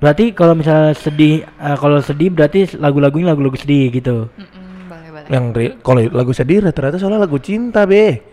Berarti 0.00 0.32
kalau 0.32 0.56
misalnya 0.56 0.96
sedih, 0.96 1.44
eh, 1.44 1.76
kalau 1.76 2.00
sedih 2.00 2.32
berarti 2.32 2.72
lagu-lagunya 2.80 3.36
lagu-lagu 3.36 3.52
sedih 3.60 3.92
gitu. 3.92 4.32
Mm-mm, 4.32 4.88
boleh 4.88 5.08
boleh. 5.12 5.28
Yang 5.28 5.44
kalau 5.84 6.00
lagu 6.08 6.32
sedih 6.32 6.64
rata-rata 6.64 6.96
soalnya 6.96 7.20
lagu 7.20 7.36
cinta 7.36 7.84
be. 7.84 8.24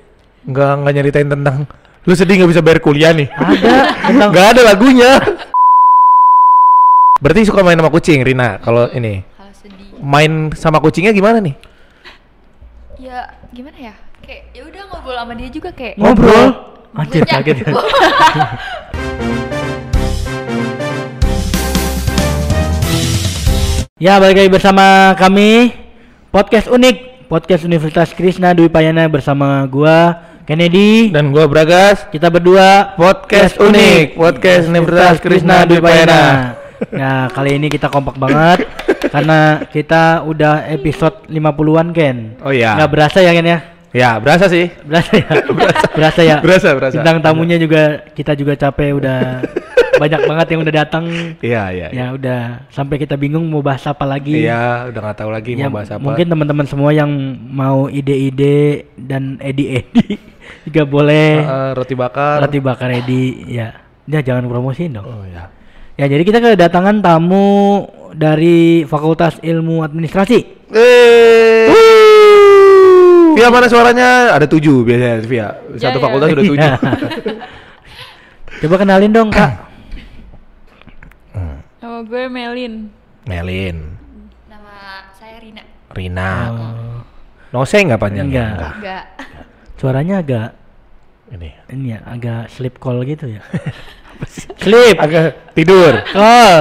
Nggak 0.47 0.71
nggak 0.79 0.93
nyeritain 0.95 1.27
tentang 1.27 1.67
lu 2.07 2.15
sedih 2.15 2.39
nggak 2.39 2.51
bisa 2.55 2.63
bayar 2.63 2.79
kuliah 2.79 3.11
nih. 3.11 3.27
Ada 3.27 3.75
tentang 3.99 4.29
Nggak 4.31 4.47
ada 4.55 4.61
lagunya. 4.63 5.11
Berarti 7.19 7.41
suka 7.43 7.67
main 7.67 7.75
sama 7.75 7.91
kucing 7.91 8.23
Rina 8.23 8.63
kalau 8.63 8.87
ini. 8.95 9.27
Kalau 9.35 9.51
sedih. 9.51 9.85
Main 9.99 10.31
sama 10.55 10.79
kucingnya 10.79 11.11
gimana 11.11 11.43
nih? 11.43 11.55
Ya 12.95 13.27
gimana 13.51 13.91
ya? 13.91 13.93
Kayak 14.23 14.55
ya 14.55 14.61
udah 14.63 14.81
ngobrol 14.87 15.19
sama 15.19 15.33
dia 15.35 15.49
juga 15.51 15.69
kayak. 15.75 15.99
ngobrol. 15.99 16.47
Anjir 16.95 17.27
kaget. 17.27 17.57
Ya, 23.97 24.21
balik 24.21 24.37
lagi 24.37 24.53
bersama 24.53 25.17
kami 25.17 25.73
podcast 26.29 26.69
unik, 26.69 27.25
podcast 27.25 27.65
Universitas 27.65 28.13
Krishna 28.13 28.53
Dwi 28.53 28.69
Payana 28.69 29.09
bersama 29.09 29.65
gua 29.65 30.21
Kennedy. 30.45 31.09
Dan 31.09 31.33
gua 31.33 31.49
Bragas. 31.49 32.05
Kita 32.13 32.29
berdua 32.29 32.93
Podcast 32.93 33.57
unik, 33.57 34.13
podcast 34.13 34.69
Universitas 34.69 35.17
Krishna 35.17 35.65
Dwi 35.65 35.81
Payana. 35.81 36.53
Nah, 36.93 37.25
kali 37.41 37.57
ini 37.57 37.73
kita 37.73 37.89
kompak 37.89 38.21
banget 38.21 38.69
karena 39.17 39.65
kita 39.65 40.21
udah 40.29 40.69
episode 40.69 41.25
50-an 41.25 41.89
Ken. 41.89 42.37
Oh 42.45 42.53
iya. 42.53 42.77
Nggak 42.77 42.91
berasa 42.93 43.17
ya 43.25 43.33
Ken 43.33 43.49
ya? 43.49 43.59
Ya, 43.97 44.21
berasa 44.21 44.45
sih. 44.45 44.69
Berasa 44.85 45.09
ya? 45.17 45.25
berasa 45.97 46.21
ya? 46.21 46.37
Berasa, 46.37 46.69
berasa. 46.77 47.01
Bintang 47.01 47.17
tamunya 47.25 47.57
juga 47.57 48.05
kita 48.13 48.37
juga 48.37 48.53
capek 48.53 48.93
udah 48.93 49.41
banyak 49.97 50.21
banget 50.23 50.47
yang 50.49 50.61
udah 50.61 50.75
datang. 50.75 51.05
Iya, 51.39 51.63
iya. 51.69 51.87
Ya 51.89 52.05
udah 52.11 52.39
sampai 52.69 52.97
kita 52.97 53.13
bingung 53.13 53.45
mau 53.45 53.59
bahas 53.59 53.83
apa 53.83 54.03
lagi. 54.03 54.37
Iya, 54.39 54.87
udah 54.87 55.01
nggak 55.01 55.17
tahu 55.17 55.29
lagi 55.29 55.51
Ya, 55.53 55.65
mau 55.65 55.75
bahas 55.75 55.89
apa. 55.89 55.99
mungkin 55.99 56.25
teman-teman 56.25 56.65
semua 56.65 56.89
yang 56.91 57.09
mau 57.43 57.85
ide-ide 57.87 58.85
dan 58.95 59.37
edi-edi 59.37 60.15
juga 60.65 60.83
boleh 60.83 61.29
Eh, 61.39 61.69
roti 61.73 61.93
bakar. 61.93 62.39
roti 62.39 62.59
bakar 62.59 62.89
edi 62.91 63.43
ya. 63.47 63.73
Ya 64.05 64.21
jangan 64.21 64.45
promosiin 64.45 64.93
dong. 64.93 65.03
Oh 65.03 65.25
ya. 65.25 65.51
Ya 65.93 66.05
jadi 66.05 66.21
kita 66.21 66.37
kedatangan 66.39 67.01
tamu 67.01 67.83
dari 68.13 68.81
Fakultas 68.83 69.41
Ilmu 69.41 69.81
Administrasi. 69.81 70.39
Eh. 70.69 71.67
Via 73.33 73.49
mana 73.49 73.65
suaranya? 73.65 74.33
Ada 74.33 74.45
tujuh 74.45 74.81
biasanya 74.81 75.17
Via. 75.21 75.47
Satu 75.75 75.85
Ya, 75.87 75.89
ya. 75.91 75.99
fakultas 75.99 76.27
udah 76.31 76.43
tujuh. 76.43 76.55
Iya. 76.57 76.77
Coba 78.61 78.75
kenalin 78.77 79.11
dong 79.11 79.29
kak. 79.29 79.51
Nama 81.77 81.97
gue 82.03 82.23
Melin. 82.27 82.73
Melin, 83.27 83.77
Nama 84.47 84.73
saya 85.13 85.37
Rina. 85.37 85.63
Rina. 85.91 86.31
Oh, 86.47 87.03
Nose 87.53 87.75
nggak 87.77 87.99
panjangnya? 87.99 88.45
Enggak. 88.55 88.73
Enggak. 88.79 89.03
suaranya 89.77 90.15
agak 90.19 90.47
Ini. 91.27 91.49
ini 91.69 91.91
ya 91.91 91.99
agak 92.07 92.47
sleep 92.49 92.79
call 92.79 93.03
gitu 93.03 93.27
ya. 93.29 93.43
sleep. 94.63 94.95
Agak 94.97 95.53
tidur. 95.53 96.01
Oh. 96.15 96.59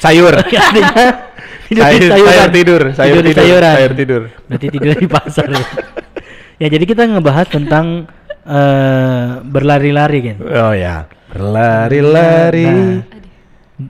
Sayur. 0.00 0.34
Tidur 1.70 1.86
di 1.86 2.02
Sayur- 2.02 2.10
sayuran. 2.10 2.34
sayur 2.34 2.50
tidur, 2.50 2.82
sayur 2.90 3.14
Tidur 3.14 3.22
di 3.22 3.30
tidur, 3.30 3.38
sayuran. 3.46 3.74
sayur 3.78 3.92
tidur. 3.94 4.22
Berarti 4.50 4.66
tidur 4.66 4.94
di 4.98 5.06
pasar. 5.06 5.46
ya. 5.46 5.62
ya 6.58 6.66
jadi 6.66 6.82
kita 6.82 7.02
ngebahas 7.06 7.46
tentang 7.46 7.86
eh 8.42 9.28
berlari-lari 9.46 10.18
kan. 10.26 10.36
Oh 10.42 10.74
ya. 10.74 11.06
Berlari-lari. 11.30 12.66
Nah, 12.66 13.06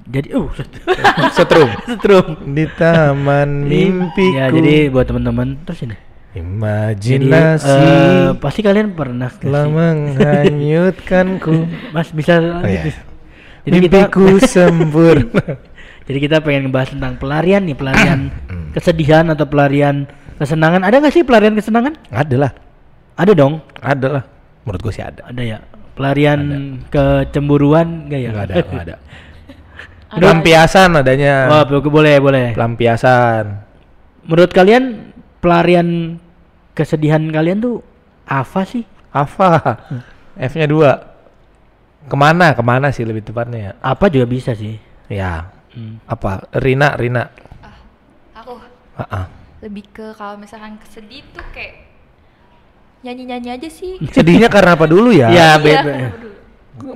jadi 0.07 0.29
uh 0.35 0.49
Setrum. 1.37 1.69
setrum. 1.83 2.27
Di 2.51 2.65
taman 2.71 3.65
mimpiku. 3.65 4.37
Ya 4.37 4.47
jadi 4.49 4.89
buat 4.89 5.07
teman-teman 5.07 5.59
terus 5.65 5.83
ini. 5.83 5.97
Jadi 6.31 6.39
Imajinasi 6.39 7.67
eh, 7.67 8.31
pasti 8.39 8.63
kalian 8.63 8.95
pernah 8.95 9.27
nggak 9.27 9.43
telah 9.43 9.67
menghanyutkanku. 9.67 11.55
Mas 11.95 12.09
bisa 12.11 12.39
Oh, 12.39 12.63
iya. 12.63 12.87
gitu. 12.87 13.01
Jadi 13.61 13.77
kita 13.83 13.99
Mimpiku 14.07 14.27
sempurna. 14.41 15.43
jadi 16.07 16.19
kita 16.19 16.37
pengen 16.41 16.71
ngebahas 16.71 16.95
tentang 16.95 17.19
pelarian 17.19 17.63
nih, 17.63 17.75
pelarian 17.75 18.21
Hmm. 18.51 18.71
kesedihan 18.71 19.27
atau 19.27 19.43
pelarian 19.45 20.07
kesenangan. 20.39 20.87
Ada 20.87 21.03
nggak 21.03 21.13
sih 21.13 21.27
pelarian 21.27 21.59
kesenangan? 21.59 21.99
ada 22.09 22.37
lah, 22.39 22.53
Ada 23.19 23.33
dong. 23.35 23.59
ada 23.83 24.09
lah. 24.09 24.25
Menurut 24.63 24.81
gue 24.81 24.93
sih 24.95 25.03
ada. 25.03 25.27
Ada 25.27 25.43
ya. 25.43 25.59
Pelarian 25.99 26.41
kecemburuan 26.89 28.07
enggak 28.07 28.21
ya? 28.23 28.31
Enggak 28.31 28.47
ada, 28.47 28.55
enggak 28.63 28.85
ada. 28.87 28.97
Ada. 30.11 30.19
Pelampiasan 30.19 30.91
adanya. 30.97 31.35
Oh, 31.49 31.63
bo- 31.65 31.87
boleh, 31.89 32.19
boleh. 32.19 32.47
Pelampiasan. 32.51 33.63
Menurut 34.23 34.51
kalian 34.51 35.15
pelarian 35.39 36.19
kesedihan 36.75 37.23
kalian 37.25 37.59
tuh 37.59 37.79
apa 38.25 38.63
sih? 38.63 38.83
Apa? 39.11 39.79
F-nya 40.37 40.67
dua. 40.67 40.91
Ke 42.03 42.17
mana? 42.17 42.53
Ke 42.53 42.63
mana 42.63 42.91
sih 42.91 43.03
lebih 43.03 43.23
tepatnya 43.23 43.59
ya? 43.61 43.73
Apa 43.79 44.07
juga 44.07 44.27
bisa 44.27 44.51
sih. 44.53 44.83
Ya. 45.07 45.47
Hmm. 45.71 46.03
Apa? 46.05 46.43
Rina, 46.53 46.95
Rina. 46.95 47.31
Ah, 47.61 47.79
aku 48.35 48.59
Ah, 48.95 49.07
ah. 49.07 49.25
lebih 49.61 49.87
ke 49.89 50.11
kalau 50.13 50.35
misalkan 50.35 50.75
kesedih 50.77 51.23
tuh 51.31 51.47
kayak 51.51 51.87
nyanyi-nyanyi 53.01 53.51
aja 53.53 53.69
sih. 53.69 53.97
Sedihnya 54.07 54.51
karena 54.51 54.75
apa 54.75 54.85
dulu 54.85 55.15
ya? 55.15 55.31
Iya, 55.31 55.49
Iya, 55.57 55.57
beda. 55.57 55.93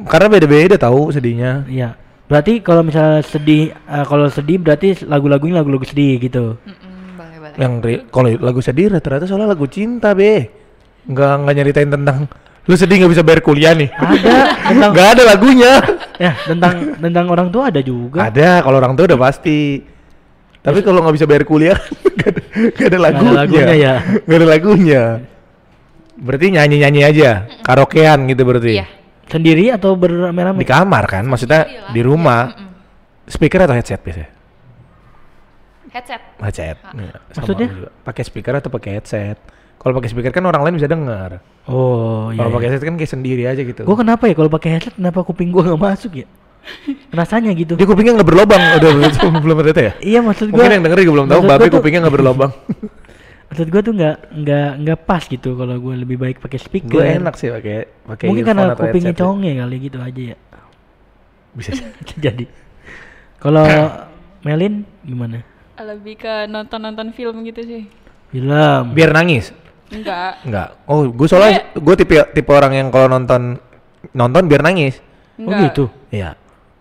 Karena 0.04 0.26
beda-beda 0.28 0.76
tahu 0.76 1.08
sedihnya. 1.08 1.64
Iya. 1.66 1.94
Berarti 2.24 2.64
kalau 2.64 2.80
misalnya 2.80 3.20
sedih 3.20 3.70
eh, 3.70 4.04
kalau 4.04 4.26
sedih 4.26 4.56
berarti 4.56 5.04
lagu-lagunya 5.04 5.60
lagu-lagu 5.60 5.84
sedih 5.84 6.16
gitu. 6.18 6.56
Mm-mm, 6.56 7.20
boleh 7.20 7.36
boleh. 7.38 7.56
Yang 7.60 7.72
kalau 8.08 8.28
lagu 8.40 8.60
sedih 8.64 8.86
rata-rata 8.88 9.28
soalnya 9.28 9.52
lagu 9.52 9.68
cinta 9.68 10.16
be. 10.16 10.48
Nggak 11.04 11.32
nggak 11.44 11.54
nyeritain 11.54 11.90
tentang 11.92 12.24
lu 12.64 12.74
sedih 12.74 12.96
nggak 13.04 13.12
bisa 13.12 13.20
bayar 13.20 13.44
kuliah 13.44 13.76
nih. 13.76 13.92
Ada 13.92 14.32
tentang 14.72 14.90
Nggak 14.96 15.08
ada 15.12 15.22
lagunya. 15.28 15.72
ya 16.14 16.32
tentang 16.46 16.74
tentang 16.96 17.26
orang 17.28 17.48
tua 17.52 17.68
ada 17.68 17.80
juga. 17.84 18.24
Ada 18.24 18.64
kalau 18.64 18.76
orang 18.80 18.96
tua 18.96 19.04
udah 19.04 19.20
pasti. 19.20 19.84
Tapi 20.64 20.80
kalau 20.80 21.04
nggak 21.04 21.16
bisa 21.20 21.26
bayar 21.28 21.44
kuliah 21.44 21.76
nggak 22.16 22.28
ada, 22.32 22.40
nggak 22.72 22.88
ada 22.88 22.98
lagunya. 22.98 23.34
lagunya 23.36 23.74
ya. 23.76 23.94
Nggak 24.24 24.38
ada 24.40 24.46
lagunya. 24.48 25.02
Berarti 26.14 26.46
nyanyi-nyanyi 26.46 27.00
aja, 27.04 27.30
karaokean 27.60 28.24
gitu 28.32 28.48
berarti. 28.48 28.80
Iya. 28.80 28.86
Sendiri 29.28 29.72
atau 29.72 29.96
beramai-ramai? 29.96 30.60
Di 30.60 30.68
kamar 30.68 31.04
kan, 31.08 31.24
maksudnya 31.24 31.90
di 31.90 32.00
rumah. 32.04 32.52
Mm-mm. 32.52 32.72
Speaker 33.24 33.64
atau 33.64 33.72
headset 33.72 34.04
biasanya? 34.04 34.30
Headset. 35.88 36.22
Headset. 36.42 36.76
Ah. 36.82 36.92
Iya, 36.92 37.14
sama 37.32 37.36
Maksudnya? 37.40 37.68
Pakai 38.04 38.22
speaker 38.26 38.54
atau 38.58 38.68
pakai 38.68 38.90
headset? 39.00 39.38
Kalau 39.80 39.92
pakai 39.96 40.10
speaker 40.12 40.32
kan 40.34 40.44
orang 40.44 40.62
lain 40.66 40.74
bisa 40.76 40.90
dengar. 40.90 41.40
Oh, 41.70 42.28
iya. 42.34 42.42
Kalau 42.42 42.50
iya. 42.50 42.56
pakai 42.58 42.66
headset 42.68 42.84
kan 42.84 42.96
kayak 43.00 43.12
sendiri 43.14 43.42
aja 43.48 43.62
gitu. 43.64 43.86
Gua 43.86 43.96
kenapa 43.96 44.28
ya 44.28 44.34
kalau 44.36 44.50
pakai 44.52 44.70
headset 44.76 44.94
kenapa 44.98 45.24
kuping 45.24 45.54
gua 45.54 45.62
nggak 45.72 45.80
masuk 45.80 46.12
ya? 46.20 46.26
Rasanya 47.12 47.52
gitu. 47.54 47.76
Dia 47.76 47.86
kupingnya 47.88 48.20
nggak 48.20 48.28
berlobang, 48.28 48.60
udah 48.80 48.90
belum 49.20 49.34
belum 49.40 49.56
ada 49.64 49.72
ya? 49.72 49.92
Iya 50.02 50.20
maksud 50.20 50.52
gua. 50.52 50.56
Mungkin 50.60 50.72
yang 50.76 50.84
denger 50.84 50.98
juga 51.04 51.14
belum 51.16 51.28
tahu, 51.30 51.40
tuh- 51.46 51.74
kupingnya 51.80 52.00
nggak 52.04 52.16
berlobang. 52.16 52.52
Maksud 53.54 53.70
gua 53.70 53.82
tuh 53.86 53.94
nggak 53.94 54.16
nggak 54.34 54.70
nggak 54.82 54.98
pas 55.06 55.22
gitu 55.30 55.54
kalau 55.54 55.78
gua 55.78 55.94
lebih 55.94 56.18
baik 56.18 56.42
pakai 56.42 56.58
speaker. 56.58 56.90
Gue 56.90 57.06
enak 57.06 57.38
sih 57.38 57.54
pakai 57.54 57.86
pakai 58.02 58.26
Mungkin 58.26 58.42
karena 58.42 58.74
kupingnya 58.74 59.14
ya. 59.14 59.20
conge 59.22 59.50
kali 59.54 59.76
gitu 59.78 59.98
aja 60.02 60.22
ya. 60.34 60.36
Bisa. 61.54 61.70
Jadi. 62.26 62.50
Kalau 63.38 63.62
Melin 64.42 64.82
gimana? 65.06 65.46
Lebih 65.78 66.18
ke 66.18 66.50
nonton-nonton 66.50 67.14
film 67.14 67.46
gitu 67.46 67.62
sih. 67.62 67.86
Film. 68.34 68.90
Biar 68.90 69.14
nangis. 69.14 69.54
Enggak. 69.94 70.42
Enggak. 70.42 70.68
Oh, 70.90 71.06
gue 71.06 71.28
soalnya 71.30 71.70
gue 71.78 71.94
tipe 71.94 72.18
tipe 72.34 72.50
orang 72.50 72.74
yang 72.74 72.88
kalau 72.90 73.06
nonton 73.06 73.62
nonton 74.10 74.50
biar 74.50 74.66
nangis. 74.66 74.98
Oh 75.38 75.46
Enggak. 75.46 75.62
gitu. 75.70 75.84
Iya. 76.10 76.34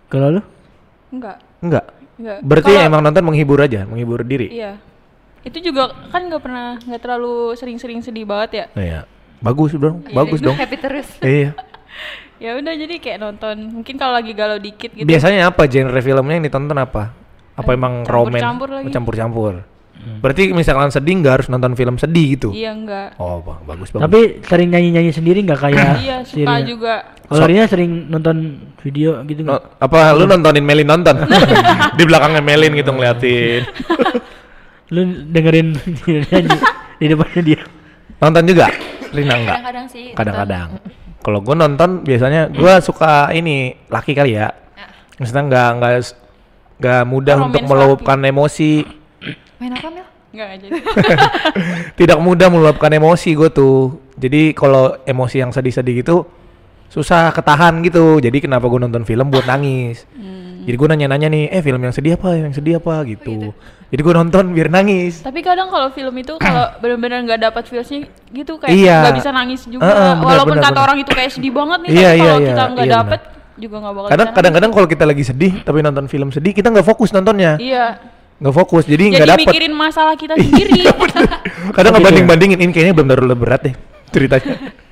Kalau 0.10 0.34
lu? 0.34 0.42
Enggak. 1.14 1.38
Enggak. 1.62 1.86
Enggak. 2.18 2.38
Berarti 2.42 2.72
Kalau- 2.74 2.88
emang 2.90 3.02
nonton 3.06 3.24
menghibur 3.30 3.62
aja, 3.62 3.86
menghibur 3.86 4.26
diri. 4.26 4.50
Iya. 4.50 4.82
Itu 5.44 5.58
juga 5.60 5.92
kan 6.10 6.26
nggak 6.26 6.42
pernah 6.42 6.80
nggak 6.80 7.02
terlalu 7.02 7.54
sering-sering 7.54 8.00
sedih 8.00 8.24
banget 8.24 8.50
ya. 8.52 8.66
Iya. 8.74 9.00
Bagus 9.40 9.76
dong, 9.76 10.00
Iya, 10.02 10.16
bagus 10.16 10.40
dong. 10.40 10.56
Happy 10.56 10.78
terus. 10.78 11.08
Iya. 11.20 11.52
Ya 12.42 12.58
udah 12.60 12.74
jadi 12.76 13.00
kayak 13.00 13.22
nonton. 13.22 13.56
Mungkin 13.72 13.96
kalau 13.96 14.18
lagi 14.18 14.36
galau 14.36 14.60
dikit 14.60 14.92
gitu. 14.92 15.08
Biasanya 15.08 15.48
apa 15.48 15.64
genre 15.64 15.96
filmnya 15.96 16.36
yang 16.36 16.44
ditonton 16.44 16.76
apa? 16.76 17.16
Apa 17.56 17.70
emang 17.72 18.04
romen? 18.04 18.36
campur-campur 18.36 18.68
lagi. 18.68 18.84
Oh, 18.84 18.92
Campur-campur. 18.92 19.54
Berarti 20.20 20.52
misalkan 20.52 20.92
sedih 20.92 21.24
nggak 21.24 21.34
harus 21.40 21.48
nonton 21.48 21.80
film 21.80 21.96
sedih 21.96 22.36
gitu? 22.36 22.50
Iya 22.52 22.76
enggak. 22.76 23.16
Oh, 23.16 23.40
ba- 23.40 23.64
bagus 23.64 23.88
bagus. 23.88 24.04
Tapi 24.04 24.20
sering 24.44 24.76
nyanyi-nyanyi 24.76 25.16
sendiri 25.16 25.40
nggak 25.40 25.60
kayak 25.62 25.88
Iya 26.04 26.18
suka 26.28 26.44
Rina? 26.44 26.68
juga. 26.68 26.94
Kalau 27.24 27.46
Rina 27.48 27.66
sering 27.66 27.92
nonton 28.10 28.36
video 28.84 29.24
gitu 29.24 29.48
No- 29.48 29.56
nggak? 29.56 29.64
apa 29.80 29.98
lu 30.12 30.26
nontonin 30.28 30.66
Melin 30.66 30.90
nonton? 30.90 31.16
di 31.98 32.04
belakangnya 32.04 32.44
Melin 32.44 32.76
gitu 32.76 32.92
ngeliatin. 32.92 33.64
Lu 34.94 35.02
dengerin 35.34 35.74
dia 36.06 36.22
nyanyi 36.30 36.58
di 37.02 37.06
depannya 37.10 37.42
dia. 37.42 37.62
nonton 38.22 38.44
juga? 38.46 38.70
Rina 39.10 39.34
enggak? 39.36 39.58
Kadang-kadang 39.58 39.88
sih. 39.90 40.06
Kadang-kadang. 40.14 40.70
Kalau 41.24 41.40
gue 41.42 41.56
nonton 41.56 41.90
biasanya 42.06 42.42
gue 42.54 42.74
suka 42.86 43.34
ini 43.34 43.74
laki 43.90 44.14
kali 44.14 44.38
ya. 44.38 44.54
Ah. 44.78 44.90
Maksudnya 45.18 45.44
nggak 45.50 45.70
nggak 45.82 45.94
nggak 46.84 47.02
mudah 47.08 47.36
Romance 47.40 47.48
untuk 47.50 47.62
meluapkan 47.70 48.20
emosi 48.22 48.72
Main 49.62 49.80
apa 49.80 49.88
Mil? 49.88 50.06
Enggak 50.34 50.50
aja. 50.60 50.68
tidak 52.00 52.18
mudah 52.20 52.48
meluapkan 52.52 52.92
emosi 52.92 53.32
gue 53.38 53.50
tuh 53.54 54.02
jadi 54.20 54.52
kalau 54.52 54.98
emosi 55.08 55.40
yang 55.40 55.56
sedih-sedih 55.56 56.04
gitu 56.04 56.28
susah 56.94 57.34
ketahan 57.34 57.82
gitu 57.82 58.22
jadi 58.22 58.38
kenapa 58.38 58.66
gue 58.66 58.80
nonton 58.80 59.02
film 59.02 59.28
buat 59.28 59.44
nangis 59.44 60.06
jadi 60.64 60.76
gue 60.78 60.88
nanya-nanya 60.88 61.28
nih 61.28 61.44
eh 61.50 61.60
film 61.60 61.82
yang 61.82 61.92
sedih 61.92 62.14
apa 62.14 62.38
yang 62.38 62.54
sedih 62.54 62.78
apa 62.78 63.02
gitu 63.04 63.52
jadi 63.90 64.00
gue 64.00 64.14
nonton 64.16 64.54
biar 64.54 64.70
nangis 64.70 65.20
Tapi 65.20 65.42
kadang 65.42 65.68
kalau 65.68 65.90
film 65.90 66.14
itu 66.16 66.38
kalau 66.38 66.70
benar-benar 66.82 67.20
nggak 67.24 67.40
dapat 67.44 67.64
feelsnya 67.66 68.06
gitu 68.30 68.56
kayak 68.56 68.72
Iya. 68.72 68.98
nggak 69.02 69.16
bisa 69.16 69.30
nangis 69.30 69.62
juga. 69.66 69.86
Heeh, 69.86 70.14
benar, 70.16 70.26
Walaupun 70.26 70.56
benar, 70.56 70.64
kata 70.64 70.72
benar. 70.72 70.84
orang 70.84 70.98
itu 70.98 71.12
kayak 71.12 71.32
sedih 71.32 71.52
banget 71.52 71.80
nih, 71.80 71.90
Iya, 71.92 71.94
tapi 71.94 72.02
iya, 72.02 72.24
kalau 72.24 72.34
iya, 72.34 72.48
kita 72.48 72.64
nggak 72.66 72.86
iya, 72.86 72.94
dapet 72.96 73.20
juga 73.54 73.76
nggak 73.78 73.94
bakal 73.94 74.10
kadang 74.10 74.30
kadang-kadang 74.34 74.72
kalau 74.74 74.88
kita 74.88 75.04
lagi 75.04 75.24
sedih 75.24 75.54
tapi 75.62 75.78
nonton 75.82 76.06
film 76.08 76.30
sedih 76.30 76.52
kita 76.52 76.68
nggak 76.70 76.88
fokus 76.88 77.10
nontonnya. 77.12 77.54
Iya. 77.58 77.86
nggak 78.36 78.56
fokus 78.56 78.84
jadi 78.84 79.04
nggak 79.10 79.20
Jadi 79.20 79.30
dapet 79.30 79.46
mikirin 79.46 79.74
masalah 79.74 80.16
kita 80.16 80.34
sendiri. 80.42 80.90
kadang 81.72 81.92
Gitu 81.92 81.96
ngebanding 81.96 82.26
ya? 82.26 82.30
bandingin 82.30 82.60
ini 82.60 82.72
kayaknya 82.72 82.94
belum 82.94 83.08
terlalu 83.10 83.36
berat 83.36 83.62
deh 83.64 83.76
ceritanya 84.10 84.56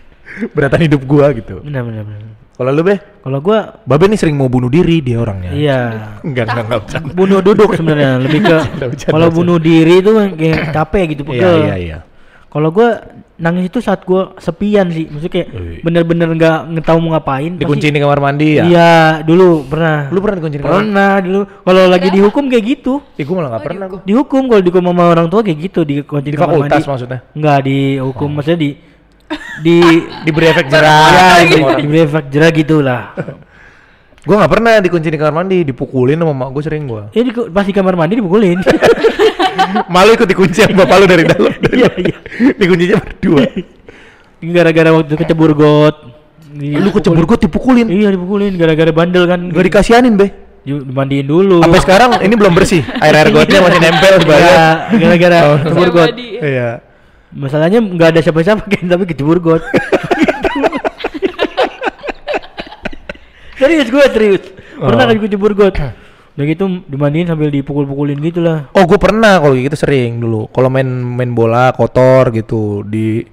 beratan 0.47 0.79
hidup 0.81 1.01
gua 1.03 1.29
gitu 1.31 1.61
Benar 1.61 1.81
benar 1.81 2.03
benar. 2.03 2.21
kalau 2.51 2.71
lu 2.71 2.81
be 2.81 2.95
Kalau 3.21 3.37
gua 3.39 3.59
babe 3.81 4.05
nih 4.05 4.17
sering 4.17 4.33
mau 4.33 4.47
bunuh 4.47 4.67
diri 4.67 4.97
dia 4.99 5.17
orangnya 5.17 5.51
iya 5.51 5.79
enggak 6.19 6.45
enggak 6.47 6.63
enggak 6.63 6.79
bercanda. 6.81 7.11
bunuh 7.11 7.39
duduk 7.39 7.69
sebenarnya 7.71 8.11
lebih 8.23 8.39
ke 8.41 8.57
kalau 9.05 9.27
bunuh 9.29 9.57
diri 9.57 9.99
itu 9.99 10.09
kayak 10.31 10.71
capek 10.71 11.03
gitu 11.11 11.21
iya 11.23 11.29
pegel. 11.31 11.55
iya 11.63 11.75
iya 11.77 11.99
Kalau 12.47 12.67
gua 12.67 12.99
nangis 13.37 13.65
itu 13.65 13.79
saat 13.79 14.03
gua 14.03 14.35
sepian 14.37 14.91
sih, 14.91 15.07
maksudnya 15.07 15.33
kayak 15.33 15.47
bener-bener 15.81 16.27
nggak 16.29 16.57
nggak 16.67 16.85
tahu 16.85 16.97
mau 16.99 17.15
ngapain. 17.15 17.55
dikunci 17.55 17.87
di 17.87 17.95
kamar 17.95 18.19
mandi 18.19 18.59
ya 18.59 18.63
Iya, 18.67 18.91
dulu 19.23 19.65
pernah. 19.65 20.11
lu 20.11 20.19
pernah 20.19 20.35
dikunci 20.35 20.55
di 20.57 20.61
kamar 20.61 20.75
Pernah 20.77 21.13
dulu. 21.17 21.41
Kalau 21.47 21.83
lagi 21.87 22.07
dihukum 22.11 22.43
kayak 22.45 22.65
gitu. 22.67 22.93
Ih, 23.15 23.23
gua 23.23 23.35
malah 23.39 23.49
nggak 23.49 23.63
pernah 23.65 23.85
gua. 23.87 23.99
Dihukum 24.03 24.41
kalau 24.45 24.61
dihukum 24.61 24.83
sama 24.83 25.03
orang 25.07 25.27
tua 25.27 25.41
kayak 25.41 25.57
gitu 25.63 25.79
dikunci 25.81 26.21
di 26.21 26.27
di 26.27 26.35
kamar 26.35 26.45
fakultas 26.51 26.75
mandi. 26.75 26.91
maksudnya 26.91 27.19
Enggak 27.31 27.57
dihukum, 27.63 28.29
maksudnya 28.29 28.59
di 28.59 28.69
di 29.59 29.77
diberi 30.21 30.45
efek 30.47 30.65
jerah 30.67 31.05
ya, 31.41 31.57
orang. 31.57 31.77
diberi 31.77 31.99
efek 32.01 32.23
jerah 32.27 32.49
gitulah. 32.49 33.01
gua 34.21 34.35
nggak 34.37 34.51
pernah 34.51 34.71
dikunci 34.79 35.07
di 35.07 35.17
kamar 35.17 35.33
mandi 35.35 35.57
dipukulin 35.63 36.13
sama 36.15 36.29
mak 36.31 36.49
gua 36.51 36.61
sering 36.61 36.85
gua 36.85 37.09
Ya 37.09 37.21
di, 37.21 37.33
pas 37.49 37.63
di 37.63 37.71
kamar 37.71 37.95
mandi 37.95 38.15
dipukulin. 38.15 38.61
malu 39.93 40.13
ikut 40.13 40.25
dikunci 40.25 40.61
sama 40.61 40.85
bapak 40.85 40.95
lu 40.95 41.05
dari 41.05 41.23
dalam 41.25 41.49
Iya, 41.71 41.89
iya. 41.97 42.17
dikuncinya 42.53 42.97
berdua 42.97 43.49
Gara-gara 44.43 44.89
waktu 44.91 45.13
kecebur 45.15 45.51
got. 45.53 45.95
lu 46.53 46.89
kecebur 46.91 47.23
gua 47.23 47.37
dipukulin 47.39 47.87
Iya 47.87 48.11
dipukulin 48.11 48.53
gara-gara 48.55 48.91
bandel 48.91 49.25
kan. 49.25 49.41
gak 49.47 49.65
dikasihanin 49.65 50.13
be 50.13 50.29
Di- 50.61 50.77
dimandiin 50.77 51.25
dulu. 51.25 51.65
sampai 51.65 51.81
sekarang 51.81 52.09
ini 52.21 52.35
belum 52.37 52.53
bersih 52.53 52.85
air 53.01 53.17
air 53.17 53.33
gotnya 53.33 53.57
masih 53.59 53.79
nempel 53.79 54.13
Iya, 54.13 54.21
sebagai 54.21 54.53
gara-gara 54.99 55.37
Oh. 55.41 55.57
kecebur 55.57 55.89
got. 55.89 56.09
Iya 56.13 56.69
Masalahnya 57.31 57.79
nggak 57.79 58.09
ada 58.15 58.19
siapa-siapa 58.19 58.67
kan 58.67 58.85
tapi 58.87 59.03
kecebur 59.07 59.39
got. 59.39 59.63
serius 63.59 63.87
gue 63.87 64.03
serius. 64.11 64.43
Pernah 64.75 65.03
Oh. 65.05 65.09
kan 65.13 65.17
kecebur 65.19 65.53
got. 65.55 65.75
Udah 66.31 66.45
gitu 66.47 66.63
dimandiin 66.87 67.27
sambil 67.27 67.51
dipukul-pukulin 67.51 68.19
gitu 68.23 68.39
lah. 68.39 68.71
Oh, 68.71 68.87
gue 68.87 68.95
pernah 68.95 69.39
kalau 69.39 69.55
gitu 69.55 69.75
sering 69.75 70.19
dulu. 70.19 70.47
Kalau 70.51 70.71
main 70.71 70.87
main 70.87 71.31
bola 71.35 71.75
kotor 71.75 72.31
gitu 72.31 72.87
di 72.87 73.23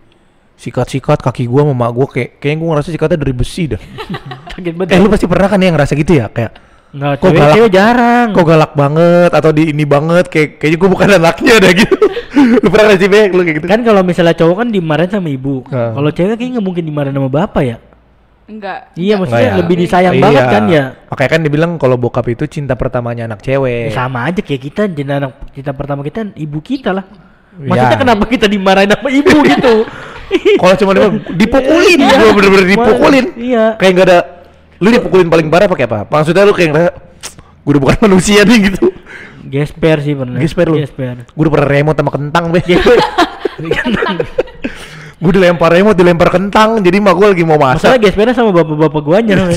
sikat-sikat 0.59 1.23
kaki 1.23 1.47
gua 1.47 1.62
sama 1.62 1.75
mak 1.87 1.91
gua 1.95 2.06
kayak 2.11 2.43
kayaknya 2.43 2.59
gua 2.59 2.69
ngerasa 2.75 2.91
sikatnya 2.91 3.19
dari 3.23 3.35
besi 3.35 3.71
dah. 3.71 3.79
Sakit 4.59 4.75
eh 4.91 4.99
lu 4.99 5.06
pasti 5.06 5.31
pernah 5.31 5.47
kan 5.47 5.62
ya 5.62 5.71
ngerasa 5.71 5.95
gitu 5.95 6.19
ya 6.19 6.27
kayak 6.27 6.68
Enggak, 6.88 7.20
kok 7.20 7.29
cewek, 7.29 7.37
galak? 7.37 7.55
cewek 7.55 7.70
jarang. 7.70 8.26
kok 8.32 8.46
galak 8.46 8.73
banget 8.73 9.31
atau 9.31 9.50
di 9.52 9.62
ini 9.70 9.85
banget 9.85 10.25
kayak 10.26 10.49
kayaknya 10.56 10.79
gua 10.81 10.88
bukan 10.88 11.08
anaknya 11.20 11.55
dah 11.61 11.73
gitu. 11.76 11.96
lu 12.64 12.69
pernah 12.69 12.85
gak 12.88 12.99
sih 12.99 13.08
Be? 13.08 13.20
lu 13.29 13.40
kayak 13.43 13.56
gitu? 13.61 13.67
Kan 13.69 13.81
kalau 13.82 14.00
misalnya 14.00 14.32
cowok 14.32 14.56
kan 14.56 14.69
dimarahin 14.69 15.11
sama 15.11 15.29
ibu. 15.29 15.61
Heeh. 15.69 15.90
Kalau 15.93 16.11
cewek 16.11 16.35
kayaknya 16.35 16.52
nggak 16.56 16.67
mungkin 16.67 16.85
dimarahin 16.85 17.14
sama 17.14 17.29
bapak 17.29 17.62
ya. 17.62 17.76
Enggak. 18.49 18.79
Iya, 18.96 19.05
enggak. 19.05 19.17
maksudnya 19.20 19.37
Nggak 19.38 19.52
ya? 19.52 19.61
lebih 19.61 19.76
disayang 19.76 20.14
Iya. 20.17 20.23
banget 20.25 20.44
kan 20.49 20.62
ya. 20.67 20.85
Makanya 21.06 21.31
kan 21.31 21.40
dibilang 21.44 21.73
kalau 21.76 21.96
bokap 21.96 22.26
itu 22.26 22.44
cinta 22.49 22.73
pertamanya 22.73 23.29
anak 23.29 23.44
cewek. 23.44 23.85
Ya 23.85 23.93
sama 23.93 24.25
aja 24.25 24.40
kayak 24.40 24.62
kita 24.62 24.82
cinta 24.88 25.12
anak 25.19 25.32
cinta 25.52 25.73
pertama 25.73 26.00
kita 26.00 26.32
ibu 26.32 26.58
kita 26.58 26.96
lah. 26.96 27.05
Maksudnya 27.52 27.93
Ya. 27.93 28.00
kenapa 28.00 28.25
kita 28.25 28.46
dimarahin 28.49 28.88
sama 28.88 29.08
ibu 29.11 29.37
gitu? 29.44 29.75
Kalau 30.61 30.75
cuma 30.76 30.93
dipukulin, 31.32 31.99
gua 32.00 32.32
bener-bener 32.32 32.67
dipukulin. 32.69 33.25
Iya. 33.35 33.64
Kayak 33.76 33.93
nggak 33.93 34.06
ada 34.08 34.19
lu 34.78 34.88
dipukulin 34.88 35.26
paling 35.26 35.46
parah 35.46 35.66
pakai 35.66 35.84
apa? 35.84 35.96
Maksudnya 36.04 36.42
lu 36.42 36.52
kayak 36.52 36.69
ngerasa 36.70 36.90
gue 37.58 37.69
udah 37.69 37.80
bukan 37.80 37.96
manusia 38.04 38.40
nih 38.42 38.56
gitu. 38.69 38.84
Gesper 39.44 39.96
sih 39.98 40.12
pernah. 40.12 40.38
Gesper 40.38 40.64
lu. 40.69 40.76
Gesper. 40.76 41.25
Gue 41.26 41.42
udah 41.42 41.52
pernah 41.52 41.69
remote 41.69 41.96
sama 41.96 42.10
kentang 42.10 42.42
be. 42.48 42.58
Gue 45.19 45.34
dilempar 45.34 45.69
remote, 45.69 45.94
dilempar 45.94 46.30
kentang. 46.30 46.78
Jadi 46.78 46.96
mak 46.98 47.12
gue 47.12 47.26
lagi 47.28 47.42
mau 47.42 47.58
Masalah 47.58 47.98
masak. 47.98 48.00
gespernya 48.00 48.32
sama 48.32 48.54
bapak-bapak 48.54 49.02
guanya. 49.02 49.34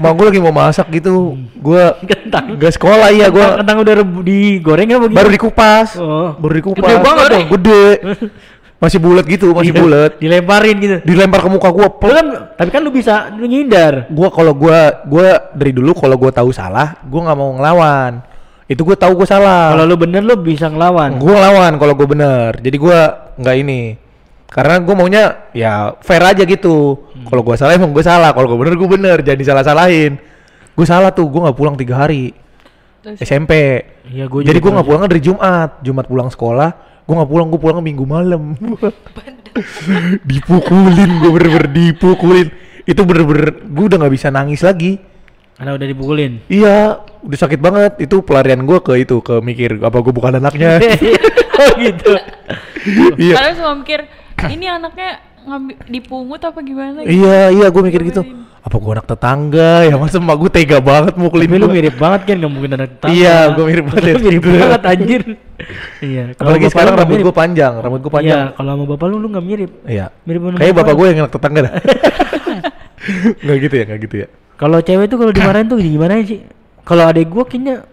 mak 0.00 0.12
gue 0.16 0.24
lagi 0.26 0.40
mau 0.40 0.50
masak 0.50 0.86
gitu. 0.90 1.36
Gue 1.54 1.78
Kentang. 2.02 2.56
gak 2.56 2.72
sekolah 2.72 3.12
iya 3.12 3.28
gue 3.28 3.44
Kentang 3.60 3.76
udah 3.78 3.94
digoreng 4.24 4.88
apa 4.90 5.04
gimana? 5.04 5.14
baru 5.14 5.28
dikupas. 5.28 5.88
Oh. 5.94 6.34
Baru 6.40 6.52
dikupas. 6.56 6.82
Gede 6.82 6.96
banget 6.98 7.24
dong. 7.28 7.46
Gede. 7.52 7.84
Masih 8.80 8.96
bulat 8.96 9.28
gitu, 9.28 9.52
masih 9.52 9.76
bulat. 9.76 10.16
Dilemparin 10.16 10.76
gitu. 10.80 10.96
Dilempar 11.04 11.44
ke 11.44 11.48
muka 11.52 11.68
gue. 11.68 11.84
Lu 11.84 12.12
kan, 12.16 12.26
tapi 12.56 12.70
kan 12.72 12.80
lu 12.80 12.88
bisa 12.88 13.28
lu 13.36 13.44
ngindar. 13.44 14.08
Gua 14.08 14.32
kalau 14.32 14.56
gua 14.56 15.04
gua 15.04 15.52
dari 15.52 15.76
dulu 15.76 15.92
kalau 15.92 16.16
gua 16.16 16.32
tahu 16.32 16.48
salah, 16.48 16.96
gua 17.04 17.28
nggak 17.28 17.36
mau 17.36 17.50
ngelawan. 17.60 18.24
Itu 18.64 18.80
gua 18.88 18.96
tahu 18.96 19.20
gua 19.20 19.28
salah. 19.28 19.76
Kalau 19.76 19.84
lu 19.84 20.00
bener 20.00 20.24
lu 20.24 20.32
bisa 20.40 20.72
ngelawan. 20.72 21.20
Gue 21.20 21.36
lawan 21.36 21.76
kalau 21.76 21.92
gue 21.92 22.08
bener. 22.08 22.56
Jadi 22.56 22.76
gue 22.78 22.98
nggak 23.36 23.56
ini. 23.60 23.98
Karena 24.50 24.78
gue 24.78 24.94
maunya 24.96 25.22
ya 25.52 25.92
fair 26.00 26.22
aja 26.22 26.42
gitu. 26.46 26.96
Hmm. 27.14 27.26
Kalau 27.26 27.42
gue 27.44 27.54
salah 27.58 27.74
emang 27.74 27.90
gue 27.90 28.02
salah. 28.02 28.30
Kalau 28.30 28.46
gue 28.48 28.58
bener 28.62 28.74
gue 28.78 28.88
bener. 28.88 29.16
Jangan 29.26 29.38
disalah 29.42 29.62
salahin. 29.66 30.16
Gue 30.72 30.86
salah 30.86 31.10
tuh. 31.10 31.26
Gue 31.28 31.42
nggak 31.44 31.58
pulang 31.58 31.74
tiga 31.74 32.00
hari. 32.06 32.30
Terus- 33.02 33.18
SMP. 33.26 33.52
Iya, 34.10 34.26
gua 34.30 34.40
Jadi 34.46 34.58
gue 34.58 34.70
nggak 34.70 34.86
pulang 34.86 35.02
dari 35.06 35.22
Jumat. 35.22 35.70
Jumat 35.82 36.06
pulang 36.06 36.30
sekolah. 36.30 36.70
Gue 37.10 37.18
nggak 37.18 37.30
pulang. 37.34 37.48
Gue 37.50 37.58
pulang 37.58 37.82
minggu 37.82 38.06
malam. 38.06 38.54
dipukulin. 40.30 41.10
Gue 41.18 41.30
bener-bener 41.34 41.66
dipukulin. 41.74 42.48
Itu 42.86 43.02
bener-bener 43.02 43.66
gue 43.66 43.84
udah 43.90 43.98
nggak 43.98 44.14
bisa 44.14 44.30
nangis 44.30 44.62
lagi. 44.62 45.02
Karena 45.58 45.74
udah 45.74 45.86
dipukulin. 45.90 46.46
Iya, 46.46 47.02
udah 47.26 47.38
sakit 47.42 47.58
banget. 47.58 47.98
Itu 47.98 48.22
pelarian 48.22 48.62
gue 48.62 48.78
ke 48.78 48.94
itu, 49.02 49.18
ke 49.26 49.42
mikir 49.42 49.82
apa 49.82 49.98
gue 49.98 50.14
bukan 50.14 50.38
anaknya. 50.38 50.78
oh 51.58 51.70
gitu. 51.82 52.14
iya. 53.18 53.34
Kalian 53.34 53.54
semua 53.58 53.74
mikir 53.74 54.06
ini 54.46 54.70
anaknya 54.70 55.18
ngambil 55.42 55.76
dipungut 55.90 56.40
apa 56.46 56.62
gimana? 56.62 57.02
gitu? 57.02 57.10
Iya 57.10 57.50
iya 57.50 57.66
gue 57.74 57.82
mikir 57.82 58.06
gitu 58.06 58.22
apa 58.60 58.76
gue 58.76 58.92
anak 58.92 59.08
tetangga 59.08 59.72
ya 59.88 59.94
masa 59.96 60.20
emak 60.20 60.36
gue 60.36 60.50
tega 60.52 60.78
banget 60.78 61.14
mukulin 61.16 61.48
Tapi 61.48 61.56
lu 61.56 61.66
mirip 61.66 61.96
banget 61.96 62.20
kan 62.24 62.34
nggak 62.36 62.52
mungkin 62.52 62.70
anak 62.74 62.88
tetangga. 62.92 63.16
Iya, 63.16 63.36
gua 63.50 63.64
mirip 63.64 63.84
banget. 63.88 64.14
Mirip 64.20 64.42
banget 64.52 64.82
anjir. 64.84 65.22
iya. 66.00 66.22
Kalau 66.32 66.44
apalagi 66.46 66.62
bapak 66.62 66.72
sekarang 66.72 66.92
rambut 66.94 67.18
gue 67.20 67.34
panjang 67.34 67.72
rambut 67.76 68.00
gue 68.00 68.12
panjang 68.12 68.40
Iya, 68.42 68.54
kalau 68.54 68.70
sama 68.70 68.84
bapak 68.86 69.06
lu 69.06 69.16
lu 69.16 69.28
nggak 69.28 69.44
mirip. 69.44 69.70
iya 69.84 70.06
Mirip 70.22 70.40
kayak 70.54 70.72
bapak 70.72 70.76
bapak 70.78 70.94
gue 70.94 71.06
yang 71.06 71.18
anak 71.20 71.32
tetangga 71.32 71.60
dah 71.62 71.72
nggak 73.44 73.56
gitu 73.60 73.74
ya 73.74 73.84
nggak 73.86 74.00
gitu 74.02 74.16
ya 74.18 74.28
Kalau 74.54 74.78
cewek 74.78 75.06
tuh 75.08 75.16
kalau 75.16 75.32
dimarahin 75.32 75.66
tuh 75.66 75.80
gimana 75.80 76.20
sih? 76.20 76.44
Kalau 76.84 77.04
adek 77.06 77.26
gua 77.26 77.44
kayaknya 77.44 77.84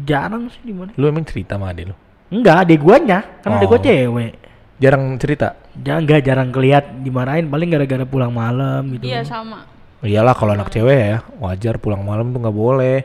jarang 0.00 0.48
sih 0.48 0.60
dimarahin. 0.62 0.96
lu 0.96 1.04
emang 1.06 1.24
cerita 1.24 1.56
sama 1.56 1.72
adek 1.72 1.88
lu 1.88 1.96
Enggak, 2.28 2.56
adek 2.60 2.78
guanya. 2.78 3.18
Kan 3.40 3.56
adek 3.56 3.68
gua 3.68 3.78
Oh. 3.78 3.82
cewek. 3.82 4.32
jarang 4.74 5.04
cerita 5.16 5.48
Jangan 5.74 6.00
enggak 6.02 6.20
jarang 6.22 6.48
keliat 6.50 6.84
dimarahin 7.00 7.46
paling 7.46 7.68
gara-gara 7.68 8.04
pulang 8.04 8.30
malam 8.30 8.84
gitu. 8.92 9.06
Iya 9.06 9.22
sama. 9.22 9.64
Iyalah 10.04 10.32
kalau 10.32 10.52
anak 10.52 10.68
cewek 10.68 10.94
ya 10.96 11.16
wajar 11.38 11.76
pulang 11.76 12.00
malam 12.00 12.28
tuh 12.28 12.38
nggak 12.38 12.52
boleh 12.54 12.98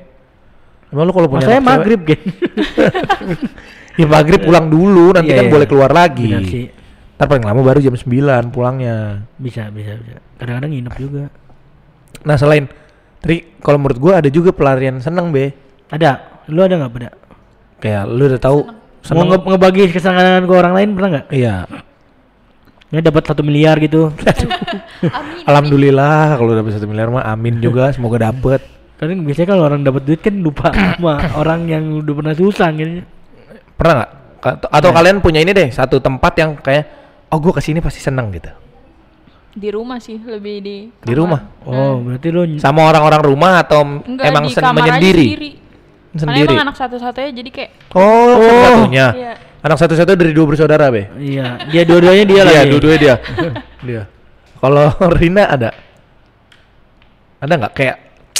emang 0.90 1.04
lu 1.04 1.12
kalau 1.12 1.28
punya 1.28 1.42
Masalahnya 1.42 1.58
anak 1.58 1.66
cewek- 1.66 1.78
maghrib 1.78 2.02
kan. 2.04 2.20
ya 4.00 4.06
maghrib 4.06 4.42
pulang 4.42 4.66
dulu 4.68 5.06
nanti 5.12 5.30
Iya, 5.30 5.38
kan 5.38 5.46
iya. 5.46 5.52
boleh 5.52 5.68
keluar 5.68 5.92
lagi 5.92 6.28
Benar 6.30 6.46
sih. 6.46 6.66
ntar 7.14 7.28
paling 7.28 7.44
lama 7.44 7.62
baru 7.62 7.80
jam 7.80 7.94
9 7.94 8.08
pulangnya 8.50 9.28
Bisa, 9.36 9.68
bisa, 9.70 9.96
bisa. 9.98 10.18
Kadang-kadang 10.36 10.72
nginep 10.72 10.94
juga. 10.96 11.24
nah 12.22 12.36
selain 12.36 12.68
Tri, 13.20 13.60
kalau 13.60 13.76
menurut 13.78 14.00
gua 14.00 14.14
ada 14.18 14.28
juga 14.28 14.50
pelarian 14.50 14.96
seneng 14.98 15.28
be 15.30 15.52
Ada. 15.88 16.24
Lu 16.48 16.60
ada 16.60 16.76
nggak 16.78 16.92
pada? 16.92 17.12
kayak 17.78 18.04
lu 18.08 18.24
udah 18.26 18.40
tahu 18.40 18.60
Mau 18.64 18.76
seneng 19.02 19.28
nge 19.30 19.38
ngebagi 19.46 19.84
kesenangan 19.90 20.44
ke 20.44 20.54
orang 20.54 20.74
lain 20.74 20.90
pernah 20.94 21.10
nggak? 21.14 21.26
iya 21.30 21.64
Ya 22.90 23.00
dapat 23.00 23.22
satu 23.24 23.42
miliar 23.42 23.78
gitu. 23.78 24.10
Amin. 25.10 25.46
Alhamdulillah 25.46 26.36
kalau 26.36 26.52
dapat 26.54 26.72
satu 26.74 26.86
miliar 26.86 27.08
mah 27.08 27.24
amin 27.24 27.58
juga 27.60 27.90
semoga 27.90 28.20
dapet 28.24 28.60
Kadang 28.96 29.24
biasanya 29.24 29.48
kalau 29.50 29.64
orang 29.64 29.80
dapat 29.80 30.04
duit 30.04 30.20
kan 30.20 30.36
lupa 30.36 30.74
sama 30.76 31.22
orang 31.34 31.66
yang 31.66 31.84
udah 31.96 32.14
pernah 32.14 32.34
susah 32.34 32.68
gitu. 32.74 33.06
pernah 33.74 33.96
nggak 33.96 34.12
atau 34.66 34.90
kalian 34.90 35.18
punya 35.20 35.40
ini 35.40 35.52
deh 35.52 35.70
satu 35.70 35.98
tempat 35.98 36.34
yang 36.36 36.52
kayak 36.56 36.84
oh 37.28 37.38
gua 37.38 37.54
ke 37.54 37.62
sini 37.62 37.80
pasti 37.80 38.00
seneng 38.00 38.28
gitu 38.30 38.52
Di 39.52 39.70
rumah 39.70 39.98
sih 39.98 40.18
lebih 40.18 40.56
di 40.60 40.78
Di 40.90 41.06
kamar. 41.06 41.16
rumah? 41.16 41.42
Oh, 41.64 42.00
berarti 42.00 42.28
lu 42.28 42.42
ny- 42.46 42.60
Sama 42.60 42.86
orang-orang 42.86 43.22
rumah 43.24 43.60
atau 43.60 43.82
Enggak 44.00 44.26
emang 44.26 44.44
di 44.44 44.52
sen- 44.52 44.66
menyendiri? 44.70 45.26
sendiri. 45.26 45.52
Karena 46.12 46.38
emang 46.44 46.64
anak 46.66 46.76
satu-satunya 46.76 47.30
jadi 47.34 47.50
kayak 47.50 47.72
Oh, 47.92 48.36
satu-satunya. 48.36 49.08
Iya. 49.12 49.34
Anak 49.60 49.76
satu-satu 49.76 50.16
dari 50.16 50.32
dua 50.32 50.48
bersaudara, 50.48 50.88
Be. 50.88 51.12
Iya, 51.20 51.68
dia 51.68 51.84
dua-duanya 51.84 52.24
dia 52.24 52.36
Iya, 52.40 52.46
lagi. 52.48 52.70
dua-duanya 52.72 53.00
dia. 53.00 53.16
dia. 53.84 54.02
Kalau 54.64 54.88
Rina 55.20 55.44
ada? 55.48 55.70
Ada 57.40 57.54
nggak 57.56 57.74
kayak 57.76 57.98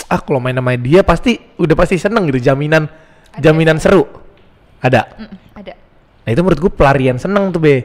ah 0.10 0.20
kalau 0.20 0.42
main 0.42 0.58
sama 0.58 0.74
dia 0.76 1.06
pasti 1.06 1.38
udah 1.62 1.76
pasti 1.78 1.96
seneng 1.96 2.28
gitu 2.28 2.52
jaminan 2.52 2.88
jaminan 3.40 3.80
seru. 3.80 4.04
Ada. 4.84 5.08
Mm, 5.16 5.36
ada. 5.56 5.74
Nah 6.28 6.30
itu 6.32 6.42
menurut 6.44 6.60
gue 6.60 6.72
pelarian 6.74 7.16
seneng 7.16 7.56
tuh 7.56 7.64
be. 7.64 7.76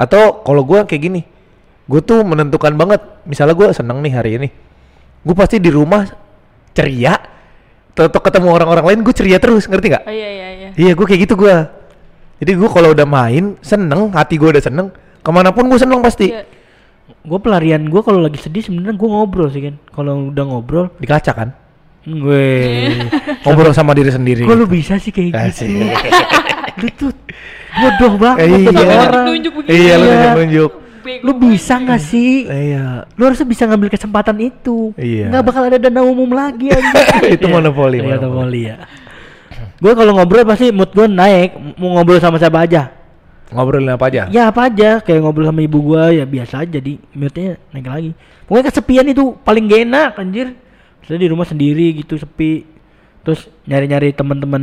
Atau 0.00 0.40
kalau 0.40 0.64
gue 0.64 0.80
kayak 0.88 1.02
gini, 1.02 1.20
gue 1.84 2.00
tuh 2.00 2.24
menentukan 2.24 2.72
banget. 2.72 3.04
Misalnya 3.28 3.52
gue 3.52 3.68
seneng 3.76 4.00
nih 4.00 4.12
hari 4.16 4.30
ini, 4.40 4.48
gue 5.20 5.34
pasti 5.36 5.60
di 5.60 5.68
rumah 5.68 6.08
ceria. 6.72 7.12
Tetap 7.92 8.20
ketemu 8.22 8.48
orang-orang 8.50 8.84
lain 8.88 9.00
gue 9.02 9.12
ceria 9.12 9.36
terus, 9.36 9.68
ngerti 9.68 9.92
nggak? 9.92 10.04
Oh 10.04 10.12
iya 10.12 10.28
iya 10.28 10.48
iya. 10.50 10.68
Iya 10.72 10.92
gue 10.92 11.04
kayak 11.04 11.20
gitu 11.24 11.34
gue. 11.36 11.54
Jadi 12.40 12.52
gue 12.56 12.68
kalau 12.68 12.90
udah 12.90 13.04
main 13.04 13.54
seneng, 13.60 14.08
hati 14.10 14.40
gue 14.40 14.48
udah 14.48 14.64
seneng, 14.64 14.88
ke 15.20 15.30
mana 15.30 15.52
pun 15.52 15.68
gue 15.68 15.76
seneng 15.76 16.00
pasti. 16.00 16.32
Iya. 16.32 16.48
Gue 17.22 17.38
pelarian 17.38 17.84
gue 17.84 18.00
kalau 18.00 18.18
lagi 18.18 18.40
sedih 18.40 18.64
sebenarnya 18.64 18.96
gue 18.96 19.08
ngobrol 19.08 19.46
sih 19.46 19.62
kan. 19.62 19.74
Kalau 19.88 20.32
udah 20.32 20.44
ngobrol, 20.44 20.86
Di 20.96 21.06
kaca 21.06 21.32
kan? 21.32 21.50
gue 22.02 22.44
Ngobrol 23.46 23.70
sama 23.70 23.94
diri 23.94 24.10
sendiri. 24.10 24.42
Kok 24.42 24.56
lu 24.56 24.66
bisa 24.66 24.98
sih 24.98 25.14
kayak 25.14 25.54
gitu? 25.54 25.70
lu 26.82 26.88
tuh 26.98 27.12
bodoh 27.72 28.12
banget 28.18 28.42
Eh, 28.42 28.66
iya. 28.66 29.06
orang. 29.06 29.24
Nunjuk 29.30 29.52
begini. 29.62 29.70
Iya 29.70 29.94
lu 29.94 30.06
Iya. 30.08 30.64
Lu 31.22 31.32
bisa 31.34 31.76
nggak 31.76 32.00
sih? 32.00 32.46
Iya. 32.46 33.06
Lu 33.14 33.22
harusnya 33.26 33.44
bisa 33.44 33.66
ngambil 33.66 33.90
kesempatan 33.90 34.36
itu. 34.38 34.94
Iya. 34.94 35.28
Nggak 35.28 35.44
bakal 35.44 35.62
ada 35.66 35.78
dana 35.78 36.00
umum 36.02 36.30
lagi 36.30 36.70
aja. 36.70 36.98
Itu 37.34 37.46
monopoli, 37.46 37.98
Iya, 38.00 38.18
monopoli. 38.18 38.62
ya. 38.70 38.76
gue 39.82 39.92
kalau 39.98 40.14
ngobrol 40.14 40.46
pasti 40.46 40.70
mood 40.70 40.94
gue 40.94 41.06
naik. 41.06 41.58
Mau 41.76 41.98
ngobrol 41.98 42.22
sama 42.22 42.38
siapa 42.38 42.62
aja. 42.62 42.94
Ngobrolin 43.50 43.92
apa 43.92 44.08
aja? 44.08 44.30
Ya 44.30 44.48
apa 44.48 44.70
aja. 44.70 45.02
Kayak 45.02 45.26
ngobrol 45.26 45.50
sama 45.50 45.60
ibu 45.60 45.78
gue 45.82 46.22
ya 46.22 46.24
biasa 46.24 46.62
aja. 46.62 46.78
Jadi 46.78 47.02
moodnya 47.12 47.58
naik 47.74 47.86
lagi. 47.86 48.10
Pokoknya 48.46 48.70
kesepian 48.70 49.06
itu 49.10 49.34
paling 49.42 49.66
gak 49.66 49.80
enak 49.82 50.10
anjir. 50.16 50.54
Saya 51.02 51.18
di 51.18 51.28
rumah 51.28 51.44
sendiri 51.44 51.98
gitu 51.98 52.14
sepi. 52.16 52.62
Terus 53.22 53.50
nyari-nyari 53.66 54.14
teman-teman 54.14 54.62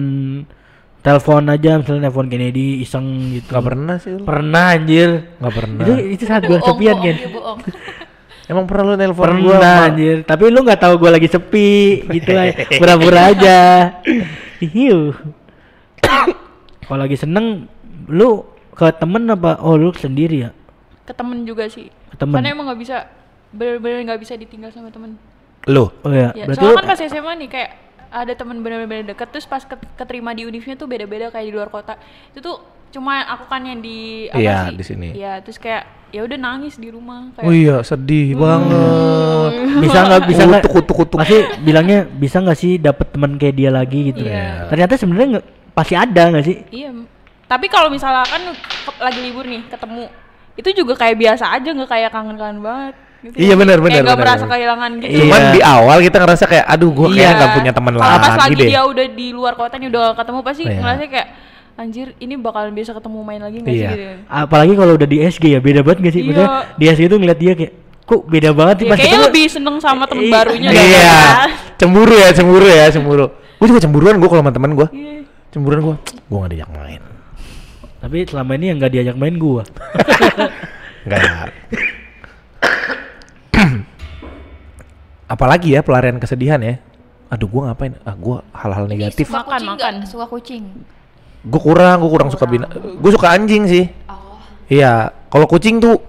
telepon 0.99 1.47
aja 1.47 1.79
misalnya 1.79 2.11
telepon 2.11 2.27
Kennedy 2.27 2.83
iseng 2.83 3.05
gitu. 3.39 3.55
Gak 3.55 3.65
pernah 3.65 3.95
sih 3.97 4.11
lu. 4.15 4.23
Pernah 4.27 4.63
anjir. 4.75 5.09
Gak 5.39 5.53
pernah. 5.55 5.85
Itu 5.87 5.93
itu 6.19 6.23
saat 6.27 6.43
gue 6.43 6.57
kesepian 6.59 6.95
bohong, 6.99 7.59
kan. 7.63 7.73
Emang 8.49 8.65
pernah 8.65 8.83
lu 8.89 8.93
nelpon 8.97 9.25
Pernah 9.29 9.45
gua? 9.45 9.57
Ma? 9.61 9.73
anjir. 9.93 10.17
Tapi 10.25 10.43
lu 10.49 10.59
nggak 10.65 10.81
tahu 10.81 10.93
gue 10.97 11.11
lagi 11.13 11.29
sepi 11.29 12.01
gitu 12.09 12.29
lah. 12.33 12.49
Pura-pura 12.81 13.21
aja. 13.29 13.57
Hiu. 14.73 15.13
Kalau 16.89 16.99
lagi 17.05 17.13
seneng 17.13 17.69
lu 18.09 18.41
ke 18.73 18.89
temen 18.97 19.29
apa? 19.29 19.61
Oh 19.61 19.77
lu 19.77 19.93
sendiri 19.93 20.49
ya? 20.49 20.51
Ke 21.05 21.13
temen 21.13 21.45
juga 21.45 21.69
sih. 21.69 21.93
Ke 22.09 22.17
temen. 22.17 22.41
Karena 22.41 22.57
emang 22.57 22.73
nggak 22.73 22.81
bisa 22.81 23.05
bener-bener 23.53 24.01
nggak 24.09 24.21
bisa 24.25 24.33
ditinggal 24.33 24.73
sama 24.73 24.89
temen. 24.89 25.21
Lu? 25.69 25.93
Oh 26.01 26.09
ya. 26.09 26.33
Ya, 26.33 26.49
Berarti 26.49 26.57
soalnya 26.57 26.73
lu 26.73 26.81
kan 26.81 26.89
pas 26.89 27.01
SMA 27.05 27.33
nih 27.45 27.49
kayak 27.53 27.71
ada 28.11 28.33
temen 28.33 28.57
bener-bener 28.59 29.05
deket 29.07 29.29
terus 29.29 29.45
pas 29.45 29.61
ket- 29.61 29.85
keterima 29.93 30.31
di 30.31 30.43
univnya 30.43 30.73
tuh 30.73 30.85
beda-beda 30.85 31.29
kayak 31.29 31.45
di 31.45 31.53
luar 31.53 31.67
kota. 31.67 31.95
Itu 32.29 32.39
tuh 32.39 32.57
cuma 32.89 33.21
aku 33.23 33.45
kan 33.45 33.61
yang 33.61 33.77
di 33.77 34.25
apa 34.27 34.37
Iya, 34.37 34.57
sih? 34.63 34.75
di 34.75 34.83
sini. 34.83 35.07
Iya, 35.13 35.33
terus 35.39 35.57
kayak 35.57 35.83
ya 36.09 36.25
udah 36.25 36.37
nangis 36.37 36.73
di 36.75 36.89
rumah 36.89 37.29
kayak 37.31 37.45
Oh 37.45 37.53
iya 37.53 37.77
sedih 37.79 38.33
banget. 38.33 39.53
bisa 39.79 39.99
nggak 40.01 40.21
bisa 40.25 40.41
nggak 40.43 40.61
Kutuk, 40.63 40.73
kutuk, 40.75 40.95
kutuk. 40.99 41.17
pasti 41.19 41.37
bilangnya 41.59 41.99
bisa 42.03 42.37
nggak 42.39 42.57
sih 42.57 42.77
dapet 42.77 43.07
teman 43.09 43.37
kayak 43.37 43.53
dia 43.53 43.69
lagi 43.69 44.09
gitu 44.09 44.25
Iya. 44.25 44.65
ternyata 44.67 44.93
sebenarnya 44.95 45.27
nggak 45.31 45.45
pasti 45.71 45.93
ada 45.93 46.23
nggak 46.27 46.43
sih 46.43 46.57
Iya. 46.71 46.89
Tapi 47.45 47.65
kalau 47.65 47.89
misalnya 47.89 48.25
kan 48.25 48.41
lagi 48.99 49.19
libur 49.19 49.41
nih 49.43 49.65
ketemu 49.65 50.05
itu 50.53 50.69
juga 50.75 50.93
kayak 50.95 51.13
biasa 51.15 51.45
aja 51.51 51.69
nggak 51.71 51.87
kayak 51.87 52.09
kangen-kangen 52.09 52.59
banget. 52.59 52.95
Gitu 53.19 53.35
Iya, 53.35 53.53
benar, 53.53 53.75
Kayak 53.75 53.83
benar, 53.83 53.99
nggak 53.99 54.15
benar, 54.15 54.27
merasa 54.31 54.45
kehilangan 54.47 54.89
gitu. 54.95 55.05
Iya. 55.05 55.19
Cuman 55.19 55.41
di 55.49 55.59
awal 55.61 55.97
kita 55.99 56.17
ngerasa 56.17 56.43
kayak 56.47 56.65
aduh 56.65 56.89
gua 56.89 57.07
kayak 57.07 57.19
Iya. 57.19 57.29
nggak 57.35 57.51
punya 57.53 57.71
teman 57.75 57.91
Kalau 57.91 58.05
pas 58.05 58.15
lagi 58.23 58.39
lagi 58.39 58.55
deh. 58.55 58.67
dia 58.67 58.81
udah 58.81 59.05
di 59.11 59.27
luar 59.29 59.53
kota 59.53 59.75
nih 59.75 59.88
udah 59.88 60.01
gak 60.01 60.15
ketemu 60.17 60.39
pasti 60.41 60.61
Iya. 60.63 60.79
ngerasa 60.79 61.01
kayak 61.05 61.27
anjir 61.75 62.07
ini 62.17 62.33
bakalan 62.35 62.71
bisa 62.71 62.91
ketemu 62.91 63.17
main 63.21 63.39
lagi 63.39 63.57
nggak 63.57 63.71
Iya. 63.73 63.88
sih 63.88 63.97
gitu. 63.97 64.13
apalagi 64.25 64.73
kalau 64.73 64.93
udah 64.93 65.05
di 65.05 65.17
SG 65.21 65.43
ya 65.49 65.59
beda 65.59 65.79
banget 65.79 65.97
nggak 65.99 66.13
sih 66.13 66.21
Iya. 66.21 66.27
maksudnya 66.29 66.49
di 66.73 66.85
SG 66.85 67.01
itu 67.05 67.15
ngeliat 67.17 67.39
dia 67.39 67.53
kayak 67.53 67.73
kok 68.01 68.21
beda 68.25 68.49
banget 68.51 68.75
sih 68.75 68.85
Ya, 68.85 68.89
pas 68.89 68.97
kayaknya 68.97 69.21
lebih 69.27 69.45
seneng 69.47 69.75
sama 69.77 70.03
temen 70.05 70.23
Iya. 70.23 70.33
barunya 70.33 70.69
Iya. 70.69 70.79
daripada- 70.79 71.47
Cemburu 71.75 72.13
ya, 72.13 72.29
cemburu 72.29 72.67
ya, 72.67 72.85
cemburu. 72.89 73.25
Gue 73.55 73.67
juga 73.67 73.79
cemburuan 73.79 74.15
gue 74.15 74.27
kalau 74.27 74.41
sama 74.41 74.51
teman 74.51 74.71
gue. 74.73 74.88
Iya. 74.89 75.23
Cemburuan 75.49 75.81
gue. 75.81 75.95
Gue 76.25 76.38
gak 76.38 76.51
diajak 76.53 76.71
main. 76.71 77.01
tapi 77.99 78.23
selama 78.23 78.55
ini 78.55 78.65
yang 78.65 78.77
nggak 78.79 78.91
diajak 78.91 79.15
main 79.15 79.35
gua 79.35 79.67
Enggak. 81.03 81.51
Apalagi 85.29 85.77
ya 85.77 85.86
pelarian 85.86 86.17
kesedihan 86.17 86.57
ya. 86.57 86.81
Aduh 87.29 87.45
gue 87.45 87.62
ngapain? 87.69 87.93
Ah 88.01 88.17
gue 88.17 88.41
hal-hal 88.50 88.89
Ini 88.89 88.91
negatif. 88.98 89.29
Suka 89.29 89.45
Makan, 89.45 89.53
kucing 89.53 89.69
makan. 89.69 89.93
Suka 90.09 90.25
kucing. 90.25 90.63
Gue 91.45 91.62
kurang, 91.62 92.01
gue 92.01 92.09
kurang 92.09 92.29
suka 92.33 92.45
bina. 92.50 92.65
Gue 92.74 93.12
suka 93.13 93.38
anjing 93.38 93.69
sih. 93.69 93.86
Oh. 94.09 94.41
Iya, 94.65 95.13
kalau 95.29 95.45
kucing 95.45 95.77
tuh 95.77 96.01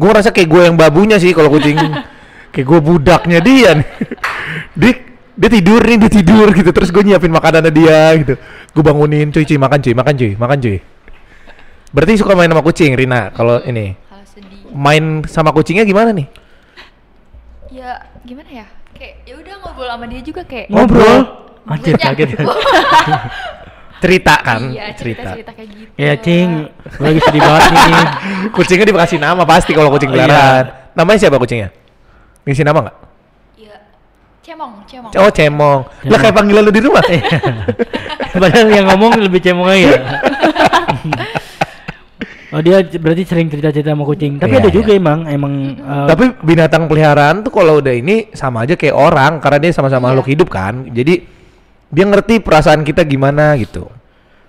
gue 0.00 0.08
ngerasa 0.08 0.32
kayak 0.32 0.48
gue 0.48 0.62
yang 0.72 0.76
babunya 0.80 1.20
sih 1.20 1.36
kalau 1.36 1.52
kucing. 1.52 1.76
kayak 2.56 2.66
gue 2.66 2.78
budaknya 2.80 3.38
dia 3.44 3.70
nih. 3.76 3.88
dia, 4.80 4.92
dia 5.36 5.50
tidur 5.52 5.84
nih, 5.84 5.96
dia 6.00 6.10
tidur 6.10 6.48
gitu. 6.56 6.72
Terus 6.72 6.88
gue 6.88 7.04
nyiapin 7.04 7.28
makanannya 7.28 7.68
dia 7.68 8.16
gitu. 8.16 8.34
Gue 8.72 8.82
bangunin, 8.82 9.28
cuy 9.28 9.44
cuy 9.44 9.60
makan 9.60 9.78
cuy, 9.84 9.92
makan 9.92 10.14
cuy, 10.16 10.32
makan 10.40 10.58
cuy. 10.64 10.78
Berarti 11.92 12.12
suka 12.16 12.32
main 12.32 12.48
sama 12.48 12.64
kucing, 12.64 12.96
Rina. 12.96 13.28
Kalau 13.36 13.60
ini 13.68 14.00
main 14.72 15.20
sama 15.28 15.52
kucingnya 15.52 15.84
gimana 15.84 16.10
nih? 16.16 16.26
Ya 17.72 17.90
gimana 18.22 18.50
ya? 18.52 18.66
Kayak 18.92 19.14
ya 19.24 19.34
udah 19.34 19.54
ngobrol 19.58 19.88
sama 19.88 20.04
dia 20.04 20.20
juga 20.20 20.42
kayak. 20.44 20.68
ngobrol 20.68 21.16
anjir 21.64 21.94
Banyak. 21.94 22.04
kaget 22.04 22.28
Cerita 24.02 24.34
kan? 24.36 24.60
Iya 24.66 24.84
cerita 24.92 25.30
cerita 25.30 25.52
kayak 25.54 25.68
gitu. 25.70 25.90
ya 25.94 26.12
cing 26.18 26.66
gua 26.92 27.06
lagi 27.06 27.20
sedih 27.22 27.38
banget 27.40 27.62
nih 27.70 28.06
Kucingnya 28.58 28.84
dikasih 28.84 29.18
nama 29.18 29.42
pasti 29.42 29.70
kalau 29.70 29.88
kucing 29.88 30.10
Oh, 30.10 30.12
iya. 30.12 30.26
peliharaan. 30.26 30.64
Namanya 30.92 31.18
siapa 31.22 31.38
kucingnya? 31.38 31.70
Ngisi 32.42 32.66
nama 32.66 32.78
nggak? 32.82 32.96
Iya. 33.56 33.76
Cemong, 34.42 34.72
cemong. 34.84 35.12
Oh 35.14 35.30
cemong. 35.30 35.80
Lah 36.02 36.18
kayak 36.18 36.34
panggilan 36.34 36.62
lu 36.62 36.74
di 36.74 36.82
rumah? 36.82 37.04
padahal 38.32 38.66
yang 38.66 38.86
ngomong 38.90 39.12
lebih 39.22 39.38
cemong 39.38 39.70
aja 39.70 39.92
Oh 42.52 42.60
dia 42.60 42.84
berarti 42.84 43.24
sering 43.24 43.48
cerita-cerita 43.48 43.90
sama 43.90 44.04
kucing. 44.04 44.36
Tapi 44.36 44.52
Iya, 44.52 44.60
ada 44.60 44.68
iya. 44.68 44.76
juga 44.76 44.90
emang 44.92 45.24
emang 45.24 45.52
uh, 45.78 46.04
Tapi 46.04 46.36
binatang 46.40 46.84
peliharaan 46.84 47.40
tuh 47.40 47.48
kalau 47.50 47.80
udah 47.80 47.90
ini 47.90 48.28
sama 48.32 48.62
aja 48.62 48.76
kayak 48.76 48.92
orang 48.92 49.40
karena 49.40 49.58
dia 49.58 49.72
sama-sama 49.72 49.98
Iya. 49.98 50.06
makhluk 50.12 50.28
hidup 50.28 50.48
kan. 50.48 50.84
Jadi 50.86 51.14
dia 51.88 52.04
ngerti 52.04 52.38
perasaan 52.38 52.82
kita 52.82 53.02
gimana 53.02 53.56
gitu. 53.56 53.88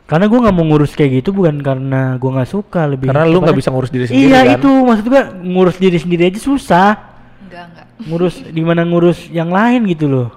karena 0.04 0.28
gua 0.28 0.44
nggak 0.44 0.54
mau 0.54 0.68
ngurus 0.68 0.94
kayak 0.94 1.24
gitu 1.24 1.32
bukan 1.32 1.64
karena 1.64 2.20
gua 2.20 2.38
nggak 2.38 2.50
suka 2.50 2.86
lebih. 2.86 3.08
Karena 3.08 3.24
lu 3.24 3.40
nggak 3.40 3.56
bisa 3.56 3.72
ngurus 3.72 3.88
diri 3.88 4.06
sendiri 4.06 4.30
Iya 4.30 4.40
kan. 4.44 4.56
itu 4.60 4.70
maksud 4.84 5.06
gua 5.08 5.24
ngurus 5.34 5.78
diri 5.80 5.98
sendiri 5.98 6.24
aja 6.28 6.38
susah. 6.38 6.90
Enggak, 7.42 7.64
enggak. 7.72 7.86
Ngurus 8.04 8.36
di 8.44 8.62
mana 8.62 8.84
ngurus 8.84 9.32
yang 9.32 9.48
lain 9.48 9.88
gitu 9.88 10.06
loh. 10.06 10.28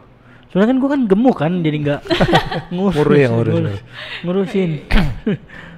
Soalnya 0.48 0.70
kan 0.70 0.78
gua 0.78 0.90
kan 0.94 1.00
gemuk 1.04 1.36
kan 1.36 1.52
jadi 1.60 1.76
nggak 1.82 2.00
ngurus, 2.78 2.94
Ngurus 2.94 3.18
ya, 3.18 3.28
ngurus. 3.28 3.54
ngurusin. 4.22 4.70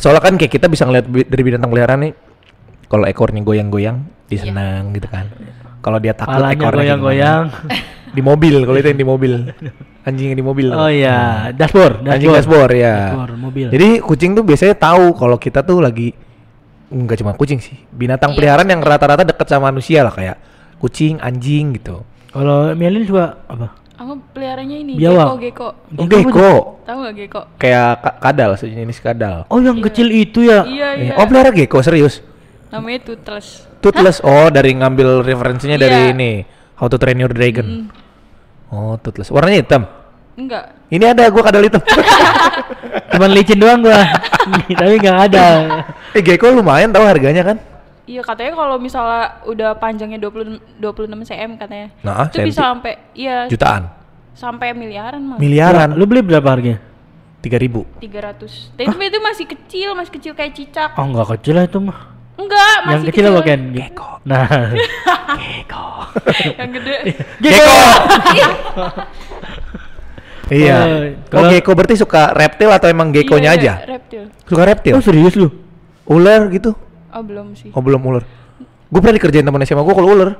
Soalnya 0.00 0.22
kan 0.24 0.34
kayak 0.40 0.52
kita 0.52 0.66
bisa 0.66 0.88
ngeliat 0.88 1.06
dari 1.06 1.42
binatang 1.44 1.68
peliharaan 1.68 2.00
nih 2.08 2.12
kalau 2.90 3.04
ekornya 3.06 3.44
goyang-goyang 3.44 4.02
dia 4.26 4.40
senang 4.40 4.90
gitu 4.96 5.06
kan. 5.06 5.28
Kalau 5.80 5.96
dia 5.96 6.12
takut 6.12 6.36
Palanya 6.36 6.56
ekornya 6.56 6.76
goyang-goyang. 6.96 7.44
di 8.16 8.22
mobil 8.26 8.66
kalau 8.66 8.78
itu 8.80 8.88
yang 8.90 9.00
di 9.00 9.06
mobil. 9.06 9.32
Anjing 10.02 10.34
yang 10.34 10.38
di 10.40 10.44
mobil. 10.44 10.68
Oh 10.72 10.90
iya, 10.90 11.52
dashboard, 11.54 12.02
Anjing 12.02 12.32
dashboard 12.32 12.72
ya. 12.74 13.14
Dashboard 13.14 13.34
mobil. 13.38 13.66
Jadi 13.70 13.88
kucing 14.00 14.32
tuh 14.34 14.42
biasanya 14.42 14.74
tahu 14.74 15.12
kalau 15.14 15.36
kita 15.36 15.60
tuh 15.62 15.78
lagi 15.84 16.16
nggak 16.90 17.16
cuma 17.22 17.32
kucing 17.38 17.62
sih, 17.62 17.78
binatang 17.94 18.34
Iya. 18.34 18.36
peliharaan 18.42 18.66
yang 18.66 18.82
rata-rata 18.82 19.22
deket 19.22 19.46
sama 19.46 19.70
manusia 19.70 20.02
lah 20.02 20.10
kayak 20.10 20.36
kucing, 20.82 21.22
anjing 21.22 21.78
gitu. 21.78 22.02
Kalau 22.34 22.74
Melin 22.74 23.06
suka 23.06 23.38
apa? 23.46 23.78
Aku 24.00 24.16
peliharanya 24.32 24.76
ini 24.76 24.96
Biawak. 24.96 25.36
gecko, 25.36 25.36
gecko. 25.36 25.68
Oh, 25.92 26.06
Gecko 26.08 26.18
gecko. 26.24 26.50
Tahu 26.82 26.98
gak 27.02 27.14
gecko? 27.14 27.40
Kayak 27.54 27.88
ka- 28.00 28.16
kadal, 28.18 28.50
sejenis 28.56 28.98
kadal. 28.98 29.36
Oh 29.46 29.60
yang 29.60 29.76
Iya. 29.76 29.84
kecil 29.86 30.08
itu 30.08 30.40
ya? 30.42 30.64
Iya, 30.64 30.88
iya. 30.96 31.12
Oh 31.14 31.24
pelihara 31.24 31.52
gecko 31.52 31.78
serius? 31.80 32.24
Namanya 32.68 33.04
toothless. 33.04 33.68
Toothless. 33.78 34.18
Oh 34.22 34.48
dari 34.48 34.72
ngambil 34.72 35.20
referensinya 35.20 35.76
dari 35.76 36.08
Iya. 36.08 36.12
ini 36.12 36.30
How 36.74 36.88
to 36.88 36.96
Train 36.96 37.20
Your 37.20 37.28
Dragon. 37.28 37.92
Oh 38.68 38.96
toothless. 38.96 39.28
Warnanya 39.28 39.60
hitam. 39.60 39.82
Enggak. 40.32 40.72
Ini 40.88 41.04
ada 41.06 41.28
gua 41.28 41.42
kadal 41.44 41.60
hitam. 41.60 41.84
Cuman 43.12 43.30
licin 43.30 43.60
doang 43.60 43.84
gua. 43.84 44.00
Tapi 44.80 44.96
nggak 44.96 45.18
ada. 45.28 45.44
eh 46.16 46.22
gecko 46.24 46.48
lumayan 46.50 46.88
tahu 46.88 47.04
harganya 47.04 47.44
kan? 47.44 47.60
Iya 48.10 48.26
katanya 48.26 48.58
kalau 48.58 48.76
misalnya 48.76 49.38
udah 49.46 49.78
panjangnya 49.78 50.18
20 50.18 50.82
26 50.82 51.30
cm 51.30 51.50
katanya. 51.56 51.94
Nah, 52.02 52.26
itu 52.26 52.34
senti. 52.34 52.48
bisa 52.50 52.62
sampai 52.66 52.92
iya 53.14 53.46
Jutaan. 53.46 53.86
sampai 54.32 54.74
miliaran 54.74 55.22
mah. 55.22 55.38
Miliaran. 55.38 55.94
Lu 55.94 56.04
beli 56.04 56.18
berapa 56.20 56.42
harganya? 56.44 56.82
3000. 57.38 57.86
300. 58.02 58.74
Tapi 58.74 59.04
itu 59.06 59.18
masih 59.18 59.46
kecil, 59.46 59.88
masih 59.94 60.12
kecil 60.12 60.32
kayak 60.34 60.52
cicak. 60.52 60.90
Oh 60.92 61.06
enggak 61.06 61.38
kecil 61.38 61.54
lah 61.54 61.64
itu 61.64 61.78
mah. 61.78 61.98
Enggak, 62.34 62.74
masih 62.82 62.90
Yang 62.90 63.04
kecil 63.06 63.24
apa 63.26 63.40
Ken? 63.42 63.62
Gecko. 63.70 64.08
Nah. 64.24 64.48
Yang 66.58 66.70
gede. 66.74 66.96
Gecko. 67.38 67.74
iya. 68.34 68.48
Oh, 70.50 70.58
Kalau 71.30 71.46
kalau- 71.46 71.50
gecko 71.54 71.70
berarti 71.72 71.94
suka 71.94 72.34
reptil 72.34 72.66
atau 72.68 72.90
emang 72.90 73.14
geckonya 73.14 73.54
Iya, 73.54 73.60
aja? 73.70 73.72
Reptil. 73.86 74.22
Suka 74.42 74.62
reptil? 74.66 74.92
Oh 74.92 75.00
serius 75.00 75.38
lu? 75.38 75.46
Ular 76.04 76.50
gitu? 76.50 76.74
Oh, 77.10 77.22
belum 77.22 77.52
sih. 77.52 77.70
Oh 77.70 77.80
belum 77.80 78.00
ular. 78.00 78.22
Gue 78.86 78.98
pernah 78.98 79.16
dikerjain 79.16 79.42
temen 79.42 79.62
SMA 79.62 79.80
gue 79.80 79.94
kalau 79.94 80.10
ular. 80.10 80.30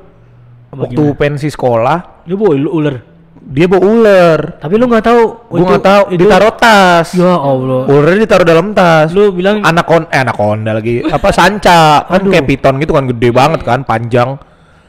Waktu 0.71 0.95
gimana? 0.95 1.19
pensi 1.19 1.47
sekolah, 1.47 1.99
Lu 2.25 2.35
bawa 2.37 2.55
ular. 2.55 2.97
dia 3.41 3.67
bawa 3.67 3.83
ular. 3.83 4.39
Tapi 4.57 4.75
lu 4.75 4.87
nggak 4.87 5.03
tahu. 5.03 5.23
Gue 5.51 5.67
nggak 5.67 5.83
tahu. 5.83 6.03
itu- 6.11 6.21
Ditaruh 6.23 6.55
tas. 6.55 7.09
Ya 7.13 7.35
Allah. 7.35 7.81
Ularnya 7.87 8.21
ditaruh 8.23 8.47
dalam 8.47 8.71
tas. 8.71 9.11
Lu 9.11 9.31
bilang 9.31 9.61
Anakon 9.61 10.07
eh 10.09 10.19
anaconda 10.19 10.71
lagi. 10.73 11.03
Apa 11.03 11.31
sanca? 11.31 12.07
Kan 12.07 12.23
Aduh. 12.23 12.31
kayak 12.31 12.47
piton 12.47 12.79
gitu 12.79 12.93
kan 12.93 13.05
gede 13.07 13.31
banget 13.31 13.61
kan, 13.63 13.83
panjang. 13.83 14.39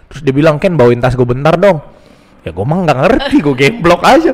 Terus 0.06 0.22
dia 0.22 0.34
bilang, 0.36 0.58
"Ken, 0.58 0.76
bawain 0.76 1.02
tas 1.02 1.14
gue 1.14 1.24
bentar 1.24 1.56
dong." 1.56 1.82
Ya 2.42 2.52
gue 2.52 2.62
mah 2.64 2.78
nggak 2.80 2.98
ngerti, 3.00 3.36
gue 3.40 3.56
geblok 3.56 4.02
aja. 4.02 4.34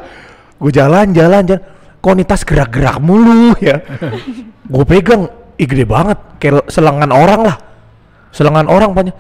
Gue 0.58 0.72
jalan, 0.72 1.12
jalan, 1.12 1.44
jalan. 1.46 1.64
Kok 1.98 2.14
nih 2.14 2.26
tas 2.26 2.44
gerak-gerak 2.44 3.00
mulu 3.00 3.56
ya? 3.58 3.80
gue 4.74 4.84
pegang, 4.86 5.28
ih 5.58 5.68
gede 5.68 5.86
banget, 5.86 6.18
kayak 6.38 6.70
selengan 6.70 7.10
orang 7.10 7.42
lah. 7.44 7.58
Selengan 8.30 8.70
orang 8.70 8.94
panjang. 8.94 9.18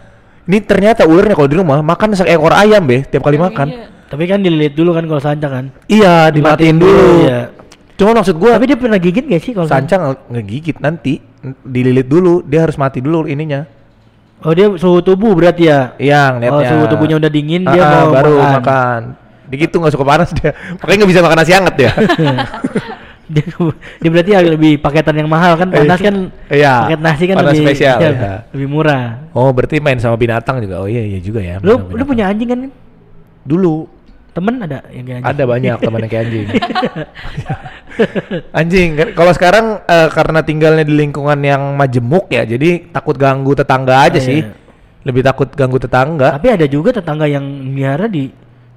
Ini 0.47 0.57
ternyata 0.63 1.03
ularnya 1.03 1.35
kalau 1.35 1.49
di 1.49 1.57
rumah 1.59 1.83
makan 1.83 2.15
seekor 2.15 2.55
ayam 2.55 2.85
be, 2.85 3.03
tiap 3.03 3.21
kali 3.21 3.35
makan. 3.35 3.67
Iya. 3.67 3.85
tapi 4.07 4.23
kan 4.23 4.39
dililit 4.39 4.71
dulu 4.71 4.95
kan 4.95 5.03
kalau 5.03 5.19
sanca 5.19 5.51
kan. 5.51 5.65
Iya, 5.91 6.31
dimatiin 6.31 6.79
dulu. 6.79 7.27
Iya. 7.27 7.51
Cuma 7.99 8.15
maksud 8.15 8.39
gue, 8.39 8.51
Tapi 8.55 8.65
dia 8.65 8.79
pernah 8.79 8.95
gigit 8.95 9.27
gak 9.27 9.43
sih 9.43 9.51
kalau 9.51 9.67
sanca 9.67 9.99
nge- 9.99 10.23
ngegigit 10.31 10.77
nanti, 10.79 11.19
dililit 11.59 12.07
dulu, 12.07 12.39
dia 12.39 12.63
harus 12.63 12.79
mati 12.79 13.03
dulu 13.03 13.27
ininya. 13.27 13.67
Oh 14.39 14.55
dia 14.55 14.69
suhu 14.79 15.03
tubuh 15.03 15.35
berarti 15.35 15.67
ya. 15.67 15.91
Iya, 15.99 16.31
ngeliatnya. 16.31 16.55
Oh 16.55 16.63
suhu 16.63 16.83
tubuhnya 16.87 17.19
udah 17.19 17.27
dingin 17.27 17.67
Ah, 17.67 17.73
dia 17.73 17.83
ah, 17.83 17.91
mau 18.05 18.15
baru 18.15 18.31
makan. 18.37 18.53
makan. 18.61 19.01
Begitu 19.49 19.75
nggak 19.75 19.91
suka 19.91 20.05
panas 20.07 20.29
dia. 20.31 20.51
Makanya 20.79 20.97
nggak 21.03 21.11
bisa 21.11 21.21
makan 21.25 21.37
nasi 21.41 21.51
hangat 21.51 21.75
dia. 21.75 21.91
dia, 23.27 23.43
dia 23.99 24.09
berarti 24.09 24.31
agak 24.31 24.51
lebih 24.55 24.71
paketan 24.79 25.15
yang 25.19 25.27
mahal 25.27 25.59
kan 25.59 25.67
panas 25.67 25.99
kan 25.99 26.15
Iya, 26.47 26.73
paket 26.87 26.99
nasi 27.03 27.23
kan 27.27 27.35
panas 27.37 27.51
lebih 27.51 27.63
spesial, 27.67 27.97
iya, 27.99 28.09
iya. 28.11 28.33
lebih 28.55 28.67
murah 28.71 29.05
oh, 29.35 29.51
berarti 29.51 29.83
main 29.83 29.99
sama 29.99 30.15
binatang 30.15 30.63
juga. 30.63 30.79
Oh 30.79 30.87
iya 30.87 31.03
iya 31.03 31.19
juga 31.19 31.43
ya. 31.43 31.59
lu 31.59 31.75
lu 31.91 32.03
punya 32.03 32.31
anjing 32.31 32.47
kan 32.47 32.59
dulu 33.43 33.87
temen 34.31 34.61
ada 34.61 34.85
yang 34.93 35.03
kayak 35.03 35.17
anjing 35.19 35.31
ada 35.33 35.43
banyak 35.43 35.75
teman 35.81 35.99
yang 36.05 36.11
kayak 36.11 36.23
anjing. 36.29 36.47
anjing 38.59 38.89
kan 38.95 39.07
kalau 39.17 39.31
sekarang 39.33 39.65
eh, 39.83 40.07
karena 40.13 40.39
tinggalnya 40.45 40.83
di 40.85 40.93
lingkungan 40.93 41.39
yang 41.41 41.61
majemuk 41.75 42.29
ya, 42.29 42.45
jadi 42.45 42.85
takut 42.93 43.17
ganggu 43.17 43.51
tetangga 43.57 44.05
aja 44.07 44.19
Ah, 44.19 44.23
sih. 44.23 44.41
iya. 44.45 44.53
Lebih 45.07 45.23
takut 45.23 45.47
ganggu 45.55 45.79
tetangga. 45.79 46.35
tapi 46.35 46.51
ada 46.51 46.67
juga 46.67 46.91
tetangga 46.91 47.23
yang 47.31 47.43
miara 47.43 48.11
di 48.11 48.27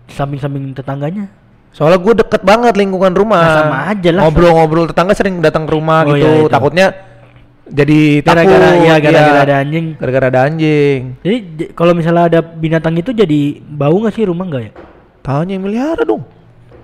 samping-samping 0.07 0.75
tetangganya 0.75 1.26
Soalnya 1.70 1.98
gue 1.98 2.14
deket 2.18 2.42
banget 2.42 2.74
lingkungan 2.74 3.14
rumah. 3.14 3.40
Nah, 3.40 3.56
sama 3.62 3.78
aja 3.88 4.10
lah. 4.10 4.22
Ngobrol-ngobrol 4.26 4.86
tetangga 4.86 5.14
sering 5.14 5.38
datang 5.38 5.64
ke 5.64 5.72
rumah 5.72 6.02
Oh, 6.02 6.12
gitu. 6.12 6.18
iya, 6.20 6.30
itu. 6.40 6.50
Takutnya 6.50 6.86
jadi 7.70 8.00
takut. 8.20 8.50
gara-gara 8.50 8.70
ya 8.76 8.94
gara-gara 8.98 9.30
iya. 9.30 9.46
ada 9.46 9.54
anjing 9.62 9.86
Gara-gara 9.94 10.26
ada 10.26 10.40
anjing. 10.42 11.00
jadi 11.22 11.36
kalau 11.70 11.94
misalnya 11.94 12.26
ada 12.26 12.40
binatang 12.42 12.98
itu 12.98 13.14
jadi 13.14 13.40
bau 13.62 13.94
nggak 13.94 14.10
sih 14.10 14.26
rumah 14.26 14.42
nggak 14.44 14.62
ya 14.66 14.72
Tanya 15.20 15.52
yang 15.54 15.62
melihara 15.62 16.02
dong. 16.02 16.26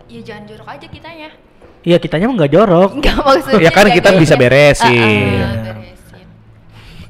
Ya 0.07 0.23
jangan 0.23 0.47
jorok 0.47 0.69
aja 0.71 0.87
kitanya. 0.87 1.29
iya 1.83 1.97
kitanya 1.99 2.27
mah 2.27 2.35
nggak 2.37 2.53
jorok 2.53 2.91
Enggak 2.95 3.19
maksudnya. 3.19 3.59
Ya 3.59 3.71
kan 3.71 3.87
kita 3.89 4.09
bisa 4.15 4.35
beresin. 4.35 4.87
Ah, 4.87 4.95
ah, 4.95 5.11
Iya. 5.11 5.47
beresin. 5.73 6.27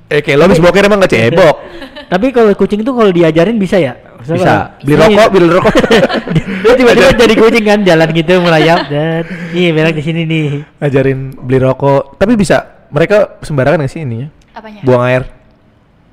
Eh 0.09 0.21
kayak 0.23 0.37
lo 0.39 0.43
habis 0.49 0.57
boker 0.59 0.83
emang 0.83 0.99
gak 0.99 1.13
cebok. 1.13 1.57
tapi 2.13 2.27
kalau 2.31 2.55
kucing 2.55 2.81
itu 2.81 2.89
kalau 2.89 3.11
diajarin 3.11 3.59
bisa 3.59 3.77
ya 3.77 3.93
Maksudnya 4.27 4.75
Bisa. 4.75 4.83
Beli 4.83 4.95
rokok, 4.99 5.29
beli 5.31 5.47
rokok. 5.49 5.75
Dia 6.65 6.75
tiba-tiba 6.75 7.11
jadi 7.15 7.35
kucing 7.35 7.65
kan 7.65 7.81
jalan 7.81 8.09
gitu 8.11 8.33
melayap 8.39 8.81
dan 8.93 9.23
nih 9.53 9.71
berak 9.71 9.95
di 9.95 10.03
sini 10.03 10.23
nih. 10.23 10.47
Ajarin 10.79 11.31
beli 11.33 11.59
rokok. 11.59 12.17
Tapi 12.17 12.35
bisa. 12.35 12.59
Mereka 12.87 13.39
sembarangan 13.41 13.81
gak 13.81 13.91
sih 13.91 14.03
ininya? 14.03 14.29
Apanya? 14.53 14.83
Buang 14.83 15.03
air. 15.03 15.23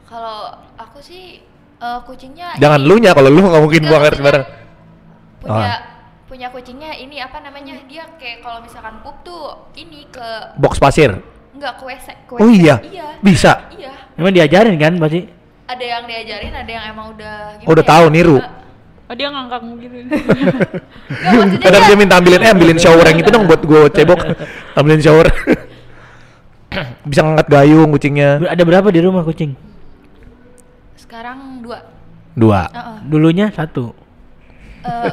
Kalau 0.03 0.37
aku 0.75 0.99
sih 0.99 1.41
eh, 1.75 1.99
kucingnya 2.03 2.53
Jangan 2.55 2.79
ini 2.79 2.87
lu 2.87 2.95
nya 2.97 3.11
kalau 3.11 3.27
lu 3.27 3.41
nggak 3.41 3.61
mungkin 3.61 3.79
Enggak, 3.79 3.89
buang 3.89 4.03
air 4.03 4.13
maksudnya 4.13 4.19
sembarang. 4.19 4.45
punya 5.39 5.67
Ah. 5.67 5.79
punya 6.23 6.47
kucingnya 6.49 6.91
ini 6.95 7.17
apa 7.17 7.37
namanya? 7.39 7.75
Dia 7.83 8.09
kayak 8.15 8.41
kalau 8.41 8.61
misalkan 8.61 9.01
pup 9.01 9.21
tuh 9.21 9.41
ini 9.73 10.05
ke 10.07 10.27
Box 10.55 10.77
pasir. 10.77 11.17
enggak 11.51 11.77
ke 11.77 11.83
WC, 11.83 12.07
ke 12.25 12.33
Oh 12.35 12.49
iya. 12.49 12.81
Iya. 12.81 13.07
Bisa. 13.19 13.69
Iya. 13.69 13.93
Emang 14.15 14.31
diajarin 14.31 14.73
kan 14.75 14.97
pasti. 14.97 15.29
Ada 15.63 15.83
yang 15.83 16.03
diajarin, 16.03 16.53
ada 16.53 16.67
yang 16.67 16.85
emang 16.91 17.15
udah 17.15 17.35
Oh, 17.63 17.71
udah 17.71 17.85
tahu, 17.85 18.05
niru. 18.11 18.37
Oh, 19.03 19.15
dia 19.15 19.27
ngangkang 19.29 19.63
gitu. 19.77 19.95
maksudnya 20.09 21.59
Kadang 21.59 21.83
dia- 21.83 21.89
dia 21.91 21.97
minta 21.97 22.15
ambilin 22.17 22.41
eh 22.41 22.51
ambilin 22.51 22.79
shower 22.79 23.03
yang 23.03 23.19
itu 23.19 23.29
dong 23.29 23.45
buat 23.45 23.61
gue 23.61 23.81
cebok. 23.91 24.19
ambilin 24.79 25.01
shower. 25.01 25.27
Bisa 27.09 27.21
ngangkat 27.21 27.47
gayung 27.47 27.89
kucingnya. 27.91 28.41
Ada 28.43 28.63
berapa 28.63 28.87
di 28.89 28.99
rumah 28.99 29.21
kucing? 29.21 29.53
sekarang 30.97 31.61
dua. 31.61 31.77
Dua. 32.33 32.65
Heeh. 32.65 32.97
Dulunya 33.05 33.53
satu. 33.53 33.93
Eh, 34.81 35.11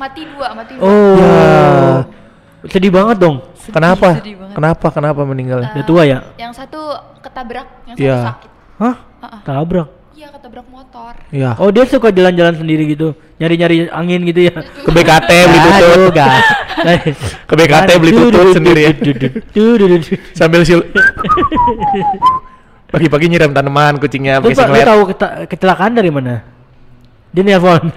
mati 0.00 0.24
dua, 0.24 0.48
mati 0.56 0.72
dua. 0.74 0.82
Oh. 0.82 1.16
Ya. 1.20 1.36
Sedih 2.66 2.88
banget 2.88 3.20
dong. 3.20 3.44
Kenapa? 3.68 4.16
sedih 4.16 4.40
banget. 4.40 4.56
Kenapa? 4.56 4.86
Kenapa 4.88 5.20
meninggalnya? 5.22 5.76
Udah 5.76 5.84
tua 5.84 6.02
ya? 6.08 6.24
Yang 6.40 6.56
satu 6.56 6.80
ketabrak, 7.20 7.68
yang 7.84 7.96
satu 7.96 8.00
Iya. 8.00 8.18
sakit. 8.32 8.50
Hah? 8.80 8.94
Heeh. 9.20 9.40
Tabrak. 9.44 9.88
Iya, 10.20 10.28
ketabrak 10.36 10.68
motor. 10.68 11.16
Iya. 11.32 11.56
Oh 11.56 11.72
dia 11.72 11.88
suka 11.88 12.12
jalan-jalan 12.12 12.60
sendiri 12.60 12.92
gitu, 12.92 13.16
nyari-nyari 13.40 13.88
angin 13.88 14.20
gitu 14.28 14.52
ya. 14.52 14.54
Ke 14.86 14.90
BKT 14.92 15.30
beli 15.48 15.60
tutut. 15.64 16.12
Ke 17.48 17.54
BKT 17.56 17.90
beli 17.96 18.12
tutut 18.12 18.46
sendiri 18.52 18.80
ya. 18.84 18.92
Sambil 20.36 20.60
sil. 20.68 20.84
Pagi-pagi 22.92 23.30
nyiram 23.30 23.54
tanaman 23.54 24.02
kucingnya 24.02 24.42
pakai 24.42 24.60
singlet. 24.60 24.82
tahu 24.82 25.02
keta- 25.14 25.46
kecelakaan 25.46 25.94
dari 25.94 26.10
mana? 26.10 26.42
Dia 27.30 27.46
nelpon. 27.46 27.94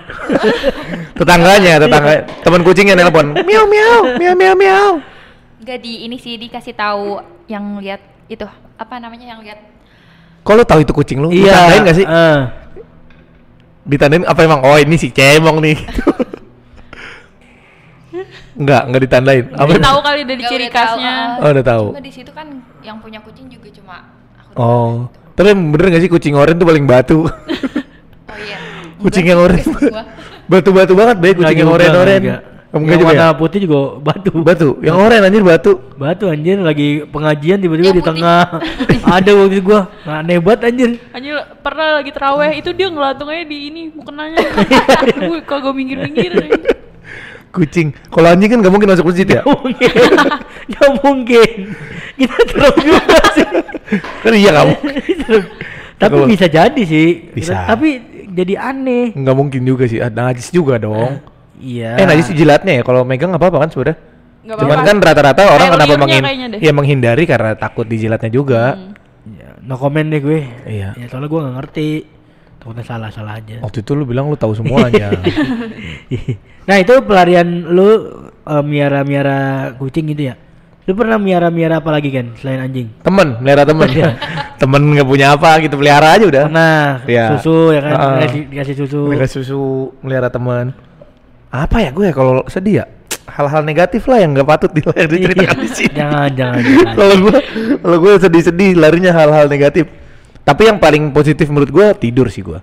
Tetangganya, 1.17 1.81
tetangga 1.81 2.13
teman 2.45 2.61
kucingnya 2.61 2.95
nelpon. 2.95 3.33
Miau 3.33 3.65
miau, 3.65 4.13
miau 4.21 4.35
miau 4.37 4.53
miau. 4.53 4.89
Enggak 5.59 5.81
di 5.81 6.05
ini 6.05 6.21
sih 6.21 6.37
dikasih 6.37 6.77
tahu 6.77 7.17
yang 7.49 7.81
lihat 7.81 8.05
itu 8.29 8.45
apa 8.77 9.01
namanya 9.01 9.33
yang 9.33 9.41
lihat 9.41 9.72
Kok 10.43 10.53
lu 10.53 10.63
tahu 10.63 10.79
itu 10.83 10.91
kucing 10.91 11.19
lu? 11.19 11.31
Iya. 11.31 11.55
Ditandain 11.55 11.81
gak 11.83 11.95
sih? 11.95 12.05
eh. 12.05 12.39
Ditandain 13.83 14.23
apa 14.23 14.39
emang? 14.43 14.59
Oh 14.63 14.75
ini 14.75 14.95
si 14.95 15.07
cemong 15.09 15.57
nih. 15.59 15.77
enggak, 18.53 18.81
enggak 18.85 19.01
ditandain. 19.07 19.45
Apa? 19.55 19.71
Tahu 19.79 19.99
kali 20.03 20.21
dari 20.27 20.43
ciri 20.45 20.67
tahu, 20.69 20.99
khasnya. 20.99 21.13
ah. 21.39 21.43
Oh, 21.43 21.49
udah 21.49 21.65
tahu. 21.65 21.85
Cuma 21.95 22.01
di 22.03 22.11
situ 22.13 22.31
kan 22.31 22.47
yang 22.85 22.97
punya 23.01 23.19
kucing 23.23 23.47
juga 23.49 23.67
cuma 23.73 23.95
aku. 24.37 24.51
Oh. 24.55 24.91
Tapi 25.33 25.49
bener 25.57 25.85
gak 25.89 26.03
sih 26.05 26.11
kucing 26.11 26.37
oren 26.37 26.55
tuh 26.55 26.67
paling 26.67 26.85
batu? 26.85 27.25
Oh 28.23 28.37
iya. 28.39 28.57
kucing 28.97 29.29
yang 29.29 29.37
oren. 29.37 29.61
Batu-batu 30.49 30.97
banget 30.97 31.21
deh 31.21 31.33
kucing 31.37 31.57
yang 31.61 31.69
oren-oren. 31.69 32.21
Nggak. 32.73 32.81
Kamu 32.81 32.83
Yang 32.83 32.97
juga 32.97 33.05
warna 33.05 33.27
ya? 33.29 33.37
putih 33.37 33.59
juga 33.61 33.79
batu. 34.01 34.31
Batu, 34.41 34.69
yang 34.81 34.97
oren 34.97 35.21
anjir 35.21 35.45
batu. 35.45 35.71
Batu 35.93 36.25
anjir 36.25 36.57
lagi 36.57 37.05
pengajian 37.05 37.61
tiba-tiba 37.61 37.93
Yang 37.93 37.97
di 37.97 38.01
putih. 38.01 38.11
tengah. 38.17 38.43
Ada 39.21 39.31
waktu 39.31 39.53
itu 39.53 39.63
gua 39.63 39.79
nggak 40.01 40.17
aneh 40.19 40.37
banget 40.41 40.59
anjir. 40.65 40.89
Anjir 41.13 41.33
pernah 41.61 41.87
lagi 41.95 42.09
teraweh 42.09 42.51
itu 42.57 42.69
dia 42.73 42.87
ngelantung 42.89 43.29
aja 43.29 43.43
di 43.45 43.57
ini 43.69 43.81
mukenanya. 43.93 44.41
Gue 45.29 45.39
kagak 45.45 45.69
minggir-minggir. 45.71 46.33
Kucing. 47.53 47.93
Kalau 48.09 48.27
anjing 48.27 48.49
kan 48.49 48.65
gak 48.65 48.73
mungkin 48.73 48.89
masuk 48.89 49.05
masjid 49.05 49.29
ya? 49.29 49.45
mungkin. 49.45 49.93
Gak 50.73 50.89
mungkin. 51.05 51.49
Kita 52.17 52.37
terus 52.49 52.73
juga 52.81 53.17
sih. 53.37 53.45
kan 54.25 54.33
iya 54.33 54.49
kamu. 54.51 54.73
Tapi 56.01 56.13
Kalau- 56.17 56.25
bisa 56.25 56.49
jadi 56.49 56.81
sih. 56.81 57.29
Bisa. 57.29 57.69
Tapi 57.69 58.01
jadi 58.33 58.57
aneh. 58.57 59.13
Nggak 59.13 59.35
mungkin 59.37 59.61
juga 59.61 59.85
sih. 59.85 60.01
Ada 60.01 60.33
najis 60.33 60.49
juga 60.49 60.81
dong. 60.81 61.21
Iya. 61.63 61.95
Eh 61.95 62.05
najis 62.05 62.35
jilatnya 62.35 62.73
ya. 62.79 62.83
Kalau 62.83 63.07
megang 63.07 63.31
nggak 63.31 63.39
apa-apa 63.39 63.57
kan 63.63 63.69
sebenarnya. 63.71 63.97
Cuman 64.43 64.79
kan 64.83 64.97
rata-rata 64.99 65.41
orang 65.55 65.71
Kayak 65.71 65.75
kenapa 65.79 65.95
menghin 66.03 66.23
ya 66.59 66.71
menghindari 66.75 67.23
karena 67.23 67.55
takut 67.55 67.87
dijilatnya 67.87 68.27
juga. 68.27 68.75
Ya, 69.23 69.55
no 69.63 69.79
comment 69.79 70.03
deh 70.11 70.19
gue. 70.19 70.43
Iya. 70.67 70.99
Ya 70.99 71.05
soalnya 71.07 71.31
gue 71.31 71.39
nggak 71.39 71.55
ngerti. 71.63 71.89
Takutnya 72.59 72.83
salah-salah 72.83 73.39
aja. 73.39 73.63
Waktu 73.63 73.83
itu 73.83 73.91
lu 73.95 74.03
bilang 74.03 74.27
lu 74.27 74.35
tahu 74.35 74.51
semuanya. 74.55 75.15
nah 76.67 76.75
itu 76.79 76.93
pelarian 77.03 77.47
lu 77.71 77.87
eh, 78.43 78.63
miara-miara 78.63 79.71
kucing 79.79 80.11
gitu 80.11 80.31
ya? 80.31 80.35
Lu 80.83 80.91
pernah 80.99 81.15
miara-miara 81.15 81.79
apa 81.79 81.95
lagi 81.95 82.11
kan 82.11 82.35
selain 82.35 82.59
anjing? 82.59 82.91
temen, 83.07 83.39
melihara 83.39 83.63
temen. 83.63 83.87
Iya. 83.87 84.19
temen 84.63 84.79
nggak 84.95 85.07
punya 85.07 85.27
apa 85.35 85.59
gitu 85.59 85.75
pelihara 85.75 86.15
aja 86.15 86.23
udah 86.27 86.43
Pernah 86.47 87.03
Iya. 87.03 87.35
susu 87.35 87.75
ya 87.75 87.81
kan, 87.83 87.91
Heeh. 87.91 88.15
dikasih, 88.15 88.41
dikasih 88.51 88.75
susu. 88.79 89.01
Dikasih 89.11 89.37
susu 89.43 89.61
melihara 90.03 90.27
teman 90.31 90.75
apa 91.53 91.85
ya 91.85 91.89
gue 91.93 92.09
ya 92.09 92.13
kalau 92.17 92.41
sedih 92.49 92.81
ya? 92.81 92.85
Hal-hal 93.29 93.61
negatif 93.61 94.09
lah 94.09 94.19
yang 94.19 94.33
nggak 94.33 94.47
patut 94.49 94.71
di- 94.73 94.83
diceritakan 94.83 95.57
di 95.61 95.69
sini. 95.69 95.93
Jangan, 95.95 96.29
jangan, 96.33 96.59
jangan. 96.65 96.93
kalau 96.97 97.15
gue 97.21 97.37
kalau 97.77 97.97
gue 98.01 98.13
sedih-sedih 98.17 98.71
larinya 98.77 99.13
hal-hal 99.13 99.45
negatif. 99.45 99.85
Tapi 100.43 100.61
yang 100.67 100.77
paling 100.81 101.13
positif 101.15 101.47
menurut 101.47 101.71
gue 101.71 101.85
tidur 102.01 102.27
sih 102.27 102.41
gue. 102.43 102.59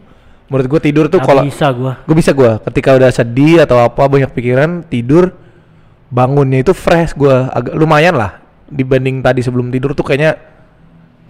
Menurut 0.50 0.66
gue 0.66 0.80
tidur 0.82 1.06
tuh 1.06 1.22
kalau 1.22 1.46
bisa 1.46 1.70
gua. 1.70 2.02
gue 2.02 2.16
bisa 2.18 2.34
gue 2.34 2.50
ketika 2.66 2.98
udah 2.98 3.10
sedih 3.14 3.62
atau 3.62 3.78
apa 3.78 4.02
banyak 4.10 4.34
pikiran 4.34 4.82
tidur 4.84 5.30
bangunnya 6.10 6.66
itu 6.66 6.74
fresh 6.74 7.14
gue 7.14 7.30
agak 7.30 7.72
lumayan 7.78 8.18
lah. 8.18 8.42
Dibanding 8.66 9.22
tadi 9.22 9.40
sebelum 9.46 9.70
tidur 9.70 9.94
tuh 9.94 10.02
kayaknya 10.02 10.34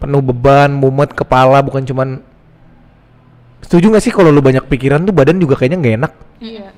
penuh 0.00 0.24
beban 0.24 0.72
mumet 0.72 1.12
kepala 1.12 1.60
bukan 1.60 1.84
cuman 1.84 2.24
setuju 3.60 3.92
gak 3.92 4.02
sih 4.02 4.12
kalau 4.12 4.32
lu 4.32 4.40
banyak 4.40 4.64
pikiran 4.64 5.04
tuh 5.04 5.12
badan 5.12 5.36
juga 5.36 5.54
kayaknya 5.60 5.78
nggak 5.78 5.96
enak? 6.00 6.12
Iya. 6.40 6.68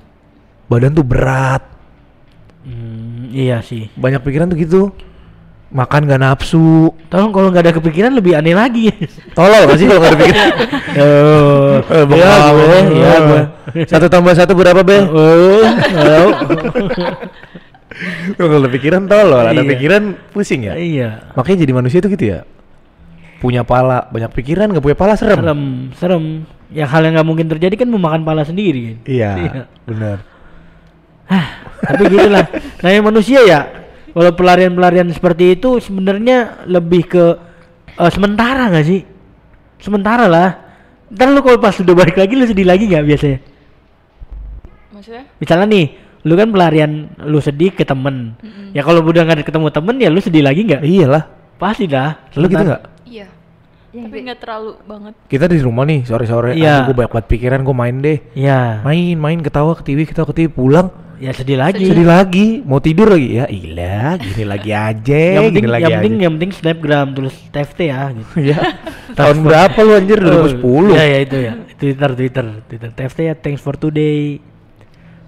Badan 0.72 0.92
tuh 0.92 1.04
berat 1.04 1.60
Hmm, 2.62 3.26
iya 3.28 3.58
sih. 3.58 3.90
banyak 3.92 4.22
pikiran 4.22 4.46
tuh 4.46 4.54
gitu 4.56 4.82
makan 5.68 6.04
gak 6.04 6.20
nafsu 6.20 6.94
Tolong 7.08 7.32
kalau 7.32 7.48
nggak 7.48 7.64
ada 7.64 7.74
kepikiran 7.74 8.12
lebih 8.12 8.32
aneh 8.32 8.52
lagi. 8.52 8.92
tolol 9.32 9.66
gak 9.66 9.76
sih 9.76 9.84
kalau 9.84 9.98
ada 10.00 10.14
pikiran 10.14 10.46
oh, 11.02 11.74
Eh, 11.82 12.04
iya 12.12 12.32
gue, 12.46 12.62
eh. 12.62 12.84
iya 12.92 13.14
gue. 13.18 13.40
satu 13.84 14.06
tambah 14.06 14.30
satu 14.32 14.54
berapa 14.54 14.78
be 14.80 14.94
Oh, 15.02 15.58
oh. 15.58 16.30
kalau 18.34 18.56
ada 18.58 18.70
pikiran 18.70 19.02
tolol 19.04 19.42
ada 19.42 19.52
Iya. 19.54 19.68
pikiran 19.68 20.02
pusing 20.30 20.62
ya 20.62 20.74
iya. 20.74 21.08
makanya 21.34 21.58
jadi 21.60 21.72
manusia 21.74 21.98
tuh 21.98 22.10
gitu 22.10 22.24
ya 22.28 22.46
punya 23.38 23.62
pala 23.62 24.06
banyak 24.06 24.30
pikiran 24.30 24.70
nggak 24.70 24.84
punya 24.84 24.94
pala 24.94 25.12
serem 25.14 25.34
Serem, 25.36 25.60
serem. 25.96 26.24
Ya 26.70 26.86
hal 26.86 27.02
yang 27.02 27.12
nggak 27.12 27.26
mungkin 27.26 27.46
terjadi 27.48 27.74
kan 27.76 27.84
memakan 27.86 28.22
pala 28.22 28.44
sendiri 28.44 28.80
kan. 28.86 28.96
iya 29.04 29.30
benar 29.82 30.22
Tapi 31.82 32.02
gitulah. 32.10 32.46
Namanya 32.82 33.02
manusia 33.02 33.40
ya. 33.42 33.60
Kalau 34.12 34.32
pelarian-pelarian 34.36 35.08
seperti 35.08 35.56
itu 35.56 35.80
sebenarnya 35.80 36.68
lebih 36.68 37.02
ke 37.08 37.24
eh, 37.96 38.10
sementara 38.12 38.68
nggak 38.68 38.86
sih? 38.86 39.00
Sementara 39.80 40.28
lah. 40.28 40.48
Ntar 41.12 41.28
lu 41.32 41.40
kalau 41.44 41.58
pas 41.60 41.76
udah 41.76 41.94
balik 41.96 42.16
lagi 42.16 42.32
lu 42.36 42.44
sedih 42.44 42.64
lagi 42.68 42.88
nggak 42.88 43.04
biasanya? 43.04 43.38
Maksudnya? 44.92 45.24
Misalnya 45.40 45.66
nih, 45.68 45.86
lu 46.24 46.32
kan 46.38 46.48
pelarian 46.48 46.92
lu 47.24 47.38
sedih 47.40 47.72
ke 47.74 47.84
temen. 47.84 48.36
Ya 48.72 48.80
kalau 48.84 49.04
udah 49.04 49.22
nggak 49.26 49.44
ketemu 49.44 49.68
temen 49.72 49.96
ya 50.00 50.08
lu 50.08 50.20
sedih 50.20 50.44
lagi 50.44 50.64
nggak? 50.64 50.82
iyalah 50.84 51.24
Pasti 51.60 51.86
dah. 51.86 52.16
lu 52.36 52.48
gitu 52.48 52.62
nggak 52.62 52.82
Iya. 53.92 54.08
Tapi 54.08 54.18
nggak 54.22 54.40
terlalu 54.40 54.72
banget. 54.82 55.14
kita 55.28 55.44
di 55.46 55.60
rumah 55.60 55.84
nih 55.84 56.00
sore-sore 56.02 56.56
Iya. 56.56 56.88
gue 56.88 56.94
banyak 56.94 57.12
banget 57.12 57.28
pikiran 57.28 57.60
gue 57.60 57.76
main 57.76 57.96
deh 57.98 58.18
Iya. 58.32 58.80
main 58.80 59.14
main 59.14 59.38
ketawa 59.38 59.72
ke 59.74 59.84
TV 59.84 60.04
ketawa 60.04 60.26
ke 60.26 60.34
TV 60.34 60.48
pulang 60.48 60.88
Ya 61.16 61.30
sedih 61.30 61.54
lagi. 61.54 61.84
sedih 61.84 62.02
lagi 62.02 62.46
mau 62.60 62.80
tidur 62.80 63.06
lagi 63.06 63.36
ya 63.36 63.46
ilah 63.46 64.16
gini 64.16 64.42
lagi 64.42 64.70
aja 64.88 65.20
yang 65.36 65.44
penting 65.46 65.60
gini 65.60 65.70
lagi 65.70 65.82
yang 65.84 65.92
penting 65.94 66.12
aja. 66.12 66.22
yang 66.24 66.32
penting 66.34 66.52
snapgram 66.52 67.06
tulis 67.12 67.36
TFT 67.46 67.78
ya 67.84 68.02
gitu. 68.10 68.32
ya 68.50 68.58
tahun 69.12 69.36
berapa 69.40 69.78
lu 69.78 69.92
anjir 69.92 70.18
2010 70.18 70.88
Ya 70.90 71.04
ya 71.04 71.18
itu 71.20 71.36
ya. 71.38 71.52
Twitter 71.76 72.10
Twitter 72.12 72.46
Twitter 72.64 72.90
TFT 72.90 73.18
ya 73.22 73.34
thanks 73.36 73.60
for 73.60 73.76
today. 73.76 74.40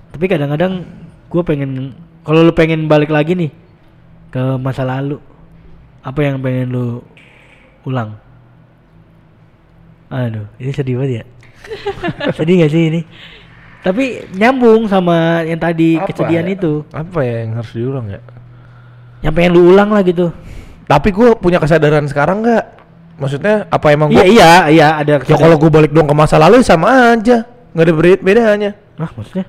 Tapi 0.09 0.25
kadang-kadang 0.25 0.89
gue 1.29 1.43
pengen 1.43 1.93
kalau 2.23 2.41
lu 2.41 2.51
pengen 2.51 2.89
balik 2.89 3.11
lagi 3.11 3.37
nih 3.37 3.51
ke 4.31 4.57
masa 4.57 4.83
lalu 4.83 5.21
apa 6.01 6.19
yang 6.19 6.41
pengen 6.41 6.71
lu 6.71 6.87
ulang? 7.83 8.17
Aduh, 10.09 10.47
ini 10.57 10.71
sedih 10.71 10.97
banget 10.97 11.13
ya. 11.13 11.25
sedih 12.39 12.61
gak 12.61 12.71
sih 12.71 12.83
ini? 12.89 13.01
Tapi 13.81 14.05
nyambung 14.33 14.85
sama 14.85 15.41
yang 15.43 15.57
tadi 15.57 15.97
Apa 15.97 16.09
kesedihan 16.09 16.45
ya? 16.45 16.53
itu. 16.53 16.73
apa 16.89 17.21
ya 17.21 17.35
yang 17.41 17.53
harus 17.55 17.69
diulang 17.71 18.07
ya 18.09 18.21
Yang 19.21 19.33
pengen 19.35 19.53
lu 19.53 19.63
ulang 19.69 19.89
lah 19.89 20.01
gitu. 20.01 20.33
tapi 20.85 21.09
gue 21.11 21.33
punya 21.35 21.57
kesadaran 21.57 22.05
sekarang 22.05 22.41
nggak 22.41 22.65
maksudnya 23.17 23.65
apa 23.69 23.89
emang 23.89 24.09
Iya 24.09 24.21
gue 24.21 24.25
iya 24.31 24.51
iya 24.69 24.89
ada 24.99 25.15
ya 25.19 25.33
kalau 25.35 25.57
gue 25.57 25.69
balik 25.69 25.89
dong 25.91 26.05
ke 26.05 26.13
masa 26.13 26.37
lalu 26.37 26.61
ya 26.61 26.67
sama 26.67 26.89
aja 27.13 27.41
nggak 27.73 27.85
ada 27.85 27.93
beda 27.95 28.17
bedanya 28.21 28.71
Nah, 28.95 29.09
maksudnya 29.11 29.49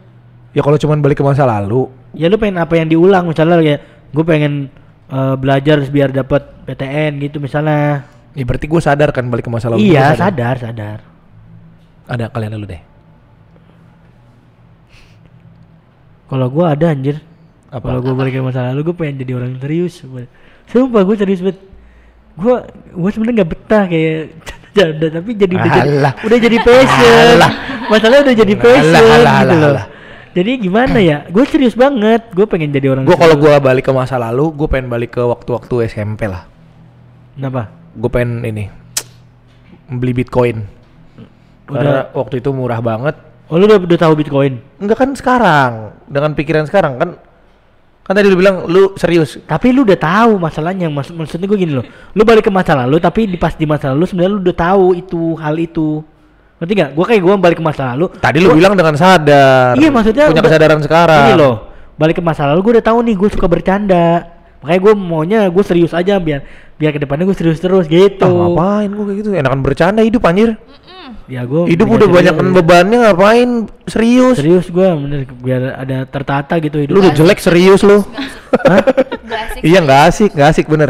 ya 0.52 0.62
kalau 0.62 0.76
cuman 0.76 1.00
balik 1.00 1.20
ke 1.20 1.24
masa 1.24 1.44
lalu 1.44 1.92
ya 2.12 2.28
lu 2.28 2.36
pengen 2.36 2.56
apa 2.58 2.72
yang 2.74 2.88
diulang 2.88 3.28
misalnya 3.28 3.60
ya 3.60 3.76
gue 4.10 4.24
pengen 4.24 4.72
eh, 5.08 5.36
belajar 5.36 5.84
biar 5.86 6.10
dapat 6.10 6.44
PTN 6.64 7.20
gitu 7.22 7.40
misalnya 7.40 8.08
ya 8.36 8.44
berarti 8.44 8.68
gue 8.68 8.82
sadar 8.84 9.10
kan 9.10 9.26
balik 9.26 9.48
ke 9.48 9.52
masa 9.52 9.72
lalu 9.72 9.88
iya 9.88 10.12
Gua 10.12 10.20
sadar. 10.28 10.56
sadar 10.60 11.00
ada 12.06 12.30
kalian 12.30 12.54
dulu 12.54 12.68
deh. 12.70 12.82
Kalau 16.26 16.48
gue 16.50 16.66
ada 16.66 16.86
anjir. 16.90 17.18
Apa? 17.66 17.92
kalau 17.92 18.00
gue 18.00 18.14
balik 18.16 18.32
ke 18.32 18.40
masa 18.40 18.72
lalu 18.72 18.88
gue 18.88 18.96
pengen 18.96 19.20
jadi 19.20 19.32
orang 19.36 19.58
serius 19.60 20.00
sumpah 20.70 21.02
gue 21.04 21.16
serius 21.18 21.42
banget. 21.42 21.60
Gue 22.38 22.56
gue 22.94 23.10
sebenarnya 23.10 23.36
nggak 23.42 23.52
betah 23.52 23.84
kayak 23.90 24.16
janda 24.78 25.08
tapi 25.10 25.30
jadi 25.34 25.54
udah 25.56 25.72
jadi, 25.72 25.90
udah 26.24 26.38
jadi 26.40 26.58
passion. 26.62 27.26
Alah. 27.36 27.52
masalahnya 27.86 28.22
udah 28.32 28.36
jadi 28.38 28.54
Alah, 28.54 28.64
passion 28.64 29.04
alah, 29.06 29.36
gitu 29.40 29.56
loh. 29.56 29.70
alah. 29.72 29.86
jadi 30.32 30.52
gimana 30.60 30.98
ya? 31.00 31.18
Gue 31.28 31.44
serius 31.48 31.76
banget. 31.76 32.22
Gue 32.32 32.46
pengen 32.46 32.70
jadi 32.72 32.88
orang 32.92 33.04
gue 33.04 33.18
kalau 33.18 33.36
gue 33.36 33.54
balik 33.60 33.84
ke 33.84 33.92
masa 33.92 34.16
lalu 34.16 34.46
gue 34.54 34.68
pengen 34.68 34.88
balik 34.88 35.16
ke 35.16 35.24
waktu-waktu 35.24 35.90
SMP 35.90 36.28
lah. 36.28 36.46
Kenapa 37.36 37.74
gue 37.96 38.10
pengen 38.10 38.44
ini 38.44 38.66
beli 39.88 40.14
bitcoin 40.14 40.68
karena 41.66 42.12
waktu 42.12 42.40
itu 42.40 42.50
murah 42.52 42.78
banget 42.78 43.16
oh 43.48 43.56
lu 43.56 43.66
udah, 43.66 43.80
udah 43.80 44.00
tahu 44.00 44.14
bitcoin 44.16 44.62
enggak 44.78 44.98
kan 44.98 45.10
sekarang 45.14 45.72
dengan 46.06 46.32
pikiran 46.34 46.66
sekarang 46.66 46.94
kan 46.96 47.10
kan 48.02 48.14
tadi 48.14 48.30
lu 48.30 48.38
bilang 48.38 48.70
lu 48.70 48.94
serius 48.94 49.42
Tapi 49.42 49.74
lu 49.74 49.82
udah 49.82 49.98
tahu 49.98 50.38
masalahnya, 50.38 50.94
Mas, 50.94 51.10
maksudnya 51.10 51.50
gue 51.50 51.58
gini 51.58 51.74
loh. 51.74 51.82
Lu 52.14 52.22
balik 52.22 52.46
ke 52.46 52.54
masa 52.54 52.78
lalu 52.78 53.02
tapi 53.02 53.26
di 53.26 53.34
pas 53.34 53.58
di 53.58 53.66
masa 53.66 53.90
lalu 53.90 54.06
sebenarnya 54.06 54.30
lu 54.30 54.42
udah 54.46 54.54
tahu 54.54 54.86
itu 54.94 55.22
hal 55.42 55.58
itu. 55.58 56.06
Ngerti 56.62 56.74
gak? 56.78 56.90
Gue 56.94 57.02
kayak 57.02 57.22
gue 57.26 57.34
balik 57.42 57.58
ke 57.58 57.66
masa 57.66 57.98
lalu. 57.98 58.14
tadi 58.22 58.38
lu 58.38 58.54
gua- 58.54 58.62
bilang 58.62 58.74
dengan 58.78 58.94
sadar 58.94 59.74
Iya 59.74 59.90
maksudnya 59.90 60.30
punya 60.30 60.38
udah- 60.38 60.46
kesadaran 60.46 60.80
sekarang 60.86 61.26
Ini 61.26 61.34
loh, 61.34 61.56
balik 61.98 62.16
ke 62.18 62.24
masa 62.24 62.46
lalu 62.46 62.60
gue 62.62 62.72
udah 62.78 62.86
tahu 62.86 62.98
nih 63.02 63.16
gue 63.18 63.30
suka 63.34 63.48
bercanda. 63.50 64.35
Makanya 64.66 64.82
gue 64.82 64.94
maunya 64.98 65.40
gue 65.46 65.62
serius 65.62 65.94
aja 65.94 66.18
biar 66.18 66.42
biar 66.74 66.90
ke 66.90 66.98
depannya 66.98 67.30
gue 67.30 67.38
serius 67.38 67.62
terus 67.62 67.86
gitu. 67.86 68.26
Ah, 68.26 68.50
ngapain 68.50 68.90
gue 68.90 69.06
kayak 69.06 69.18
gitu? 69.22 69.30
Enakan 69.32 69.62
bercanda 69.62 70.02
hidup 70.02 70.26
anjir. 70.26 70.58
Ya 71.26 71.46
gue 71.46 71.70
hidup 71.70 71.86
udah 71.88 72.10
banyak 72.10 72.34
bebannya 72.34 72.98
ngapain? 73.00 73.50
Serius. 73.86 74.42
Serius 74.42 74.66
gue 74.68 74.82
bener 74.90 75.30
biar 75.38 75.78
ada 75.78 76.10
tertata 76.10 76.58
gitu 76.58 76.82
hidup. 76.82 76.98
lu 76.98 77.06
udah 77.06 77.14
jelek 77.14 77.38
serius 77.38 77.86
lu. 77.86 78.02
Hah? 78.02 78.82
Nggak 79.22 79.40
asik 79.46 79.62
iya 79.70 79.78
nggak 79.80 80.02
asik 80.10 80.30
nggak 80.34 80.50
asik 80.50 80.66
bener. 80.66 80.90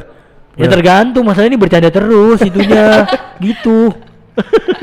Ya 0.56 0.72
tergantung 0.72 1.28
masalah 1.28 1.52
ini 1.52 1.60
bercanda 1.60 1.92
terus 1.92 2.40
itunya 2.40 3.04
gitu. 3.44 3.92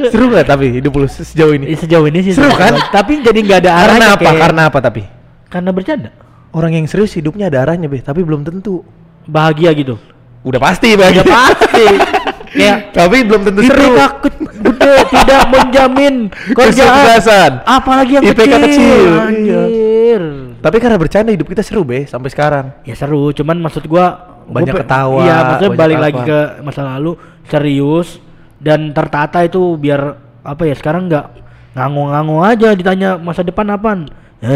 seru 0.08 0.32
gak 0.32 0.48
tapi 0.48 0.80
hidup 0.80 0.92
lu 0.94 1.04
se- 1.04 1.24
sejauh 1.24 1.52
ini? 1.52 1.72
Sejauh 1.76 2.04
ini 2.04 2.20
sih 2.20 2.32
Seru 2.32 2.52
kan? 2.52 2.72
Tapi 2.88 3.20
jadi 3.20 3.36
nggak 3.36 3.58
ada 3.64 3.72
arahnya 3.74 3.88
karena 3.88 4.06
apa? 4.08 4.20
Kayak- 4.22 4.40
karena 4.40 4.62
apa 4.68 4.78
tapi? 4.80 5.02
Karena 5.48 5.70
bercanda. 5.72 6.10
Orang 6.52 6.72
yang 6.74 6.86
serius 6.86 7.12
hidupnya 7.12 7.46
ada 7.46 7.62
arahnya 7.62 7.86
be 7.86 7.98
tapi 7.98 8.20
belum 8.20 8.42
tentu 8.42 8.84
Bahagia 9.22 9.70
gitu. 9.72 9.96
udah 10.42 10.58
pasti 10.58 10.92
bahagia 10.92 11.22
Udah 11.22 11.34
pasti. 11.48 11.86
Kayak 12.52 12.92
tapi 12.92 13.16
belum 13.22 13.42
tentu 13.42 13.60
seru 13.62 13.80
IPK 13.88 14.02
ke- 14.18 14.38
gede 14.60 14.94
tidak 15.08 15.42
menjamin 15.48 16.14
kerjaan. 16.58 16.68
Kesuksesan. 16.68 17.50
Apalagi 17.64 18.12
yang 18.12 18.24
IPK 18.24 18.36
kecil. 18.36 18.60
kecil, 18.60 19.00
iya. 19.00 19.22
Anjir. 19.22 20.22
tapi 20.58 20.76
karena 20.76 20.96
bercanda 20.96 21.30
hidup 21.30 21.46
kita 21.46 21.60
seru 21.60 21.80
be 21.80 22.04
sampai 22.04 22.28
sekarang 22.28 22.76
Ya 22.82 22.92
seru, 22.92 23.32
cuman 23.32 23.56
maksud 23.58 23.82
gua 23.84 24.28
Banyak 24.42 24.74
ketawa, 24.76 25.22
Iya, 25.22 25.36
maksudnya 25.40 25.70
banyak 25.70 25.80
balik 25.80 25.96
apa. 25.96 26.04
lagi 26.04 26.20
ke 26.20 26.38
masa 26.60 26.80
lalu 26.84 27.12
serius 27.46 28.18
dan 28.58 28.90
tertata 28.90 29.38
itu 29.40 29.74
biar 29.74 30.00
apa 30.40 30.62
ya 30.62 30.74
sekarang 30.74 31.06
nggak 31.06 31.26
ngangu-ngangu 31.72 32.36
aja 32.42 32.68
ditanya 32.72 33.10
masa 33.16 33.40
depan 33.40 33.70
apaan. 33.70 34.10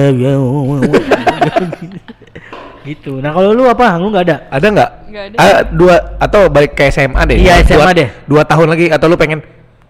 Gitu. 2.84 3.18
Nah 3.18 3.30
kalau 3.30 3.50
lu 3.50 3.66
apa? 3.66 3.98
Lu 3.98 4.08
nggak 4.08 4.24
ada? 4.24 4.36
ada 4.46 4.66
nggak 4.68 4.90
Nggak 5.06 5.24
ada. 5.26 5.36
Ah, 5.36 5.62
dua 5.64 5.94
atau 6.18 6.46
balik 6.46 6.72
ke 6.72 6.86
SMA 6.86 7.18
deh 7.24 7.34
Iya, 7.36 7.58
Dua- 7.58 7.66
SMA 7.82 7.92
deh. 7.92 8.08
dua 8.24 8.42
tahun 8.42 8.66
lagi 8.68 8.86
atau 8.88 9.06
lu 9.06 9.16
pengen 9.16 9.42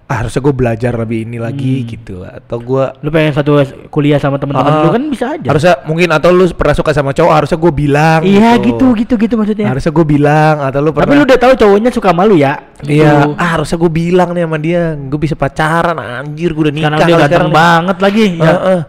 ah, 0.07 0.23
harusnya 0.23 0.39
gue 0.39 0.55
belajar 0.55 0.93
lebih 0.95 1.27
ini 1.27 1.37
lagi 1.37 1.75
Hmm. 1.77 1.89
gitu 1.91 2.17
atau 2.23 2.57
gua 2.59 2.95
Lu 2.97 3.11
pengen 3.11 3.35
satu 3.35 3.59
kuliah 3.89 4.17
sama 4.17 4.39
teman-teman 4.39 4.71
Ah, 4.71 4.81
lu 4.81 4.91
kan 4.91 5.03
bisa 5.05 5.29
aja. 5.31 5.45
harusnya 5.45 5.83
mungkin 5.83 6.09
atau 6.09 6.31
lu 6.31 6.47
pernah 6.51 6.73
suka 6.73 6.95
sama 6.95 7.11
cowok 7.11 7.33
harusnya 7.35 7.59
gue 7.59 7.73
bilang 7.75 8.21
Iya 8.23 8.51
gitu 8.63 8.87
gitu 8.95 9.15
gitu 9.19 9.35
maksudnya. 9.35 9.67
harusnya 9.67 9.91
gue 9.91 10.07
bilang 10.07 10.55
atau 10.63 10.79
lu 10.79 10.91
pernah 10.91 11.05
Tapi 11.07 11.17
lu 11.17 11.25
udah 11.27 11.39
tahu 11.39 11.53
cowoknya 11.55 11.91
suka 11.91 12.11
malu 12.13 12.33
ya? 12.35 12.55
iya 12.83 13.27
Gitu. 13.27 13.35
ah, 13.35 13.49
harusnya 13.53 13.77
gue 13.77 13.91
bilang 13.91 14.29
nih 14.31 14.43
sama 14.43 14.57
dia 14.57 14.83
gue 14.97 15.19
bisa 15.19 15.35
pacaran 15.35 15.97
anjir 15.99 16.49
gue 16.51 16.63
udah 16.63 16.73
nikah 16.73 16.89
Karena 16.89 17.03
dia 17.03 17.13
ganteng 17.15 17.29
sekarang 17.29 17.51
banget 17.53 17.97
lagi. 17.99 18.25
Ya. 18.33 18.47
Heeh. 18.49 18.81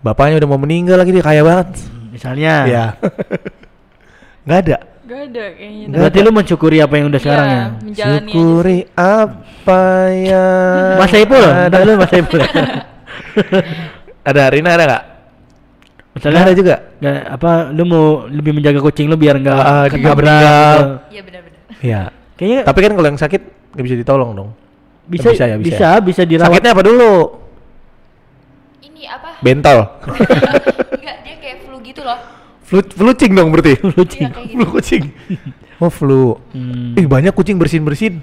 Bapaknya 0.00 0.38
udah 0.38 0.48
mau 0.48 0.58
meninggal 0.58 0.96
lagi 0.96 1.10
dia 1.10 1.20
kaya 1.20 1.42
banget 1.42 1.68
Misalnya. 2.08 2.54
Iya. 2.64 2.84
nggak 4.44 4.60
ada 4.62 4.78
Gak 5.02 5.20
ada 5.26 5.44
kayaknya. 5.50 5.84
Berarti 5.88 6.18
lu 6.20 6.30
mensyukuri 6.30 6.78
apa 6.78 6.94
yang 6.94 7.08
udah 7.08 7.16
sekarang 7.16 7.46
Iya, 7.46 7.56
ya? 7.56 7.64
menjalani 7.64 7.96
aja. 7.96 8.20
Syukuri 8.28 8.78
apa 8.92 9.82
yang 10.12 10.92
Mas 11.00 11.08
Saipul, 11.08 11.40
ada. 11.40 11.64
ada 11.66 11.78
lu 11.80 11.92
Mas 11.96 12.08
Saipul. 12.08 12.40
Ada 14.20 14.42
Rina 14.52 14.70
ada 14.70 14.84
nggak? 14.84 15.04
Misalnya 16.12 16.40
ada 16.42 16.52
juga. 16.52 16.74
nggak 16.98 17.18
apa 17.30 17.50
lu 17.70 17.82
mau 17.84 18.04
lebih 18.26 18.52
menjaga 18.52 18.76
kucing 18.78 19.06
lu 19.06 19.16
biar 19.16 19.38
nggak 19.38 19.56
Ah, 19.56 19.86
ketabrak 19.86 19.88
ditabrak. 19.88 20.28
gitu. 20.28 20.84
Iya 21.08 21.20
benar-benar. 21.24 21.60
Iya. 21.80 22.00
Kayaknya 22.34 22.60
Tapi 22.62 22.78
kan 22.78 22.92
kalau 22.92 23.08
yang 23.08 23.16
sakit 23.18 23.42
nggak 23.72 23.84
bisa 23.84 23.96
ditolong 23.96 24.30
dong. 24.34 24.50
bisa 25.06 25.32
bisa 25.32 25.44
ya, 25.46 25.56
bisa 25.56 25.64
bisa 25.64 25.88
bisa 26.04 26.22
dirawat. 26.26 26.52
Sakitnya 26.52 26.70
apa 26.70 26.82
dulu? 26.84 27.12
Bentol. 29.38 29.78
Enggak, 30.02 31.16
dia 31.22 31.34
kayak 31.38 31.56
flu 31.62 31.76
gitu 31.80 32.02
loh. 32.02 32.18
flu 32.62 32.80
flu 32.84 33.10
cing 33.12 33.32
dong 33.32 33.48
berarti. 33.48 33.78
Iya 33.80 34.28
kayak 34.28 34.48
flu 34.50 34.64
gitu. 34.64 34.72
kucing. 34.72 35.04
Oh 35.78 35.88
flu. 35.88 36.36
Hmm. 36.50 36.92
Ih 36.94 37.06
banyak 37.06 37.32
kucing 37.32 37.56
bersin 37.56 37.82
bersin. 37.82 38.20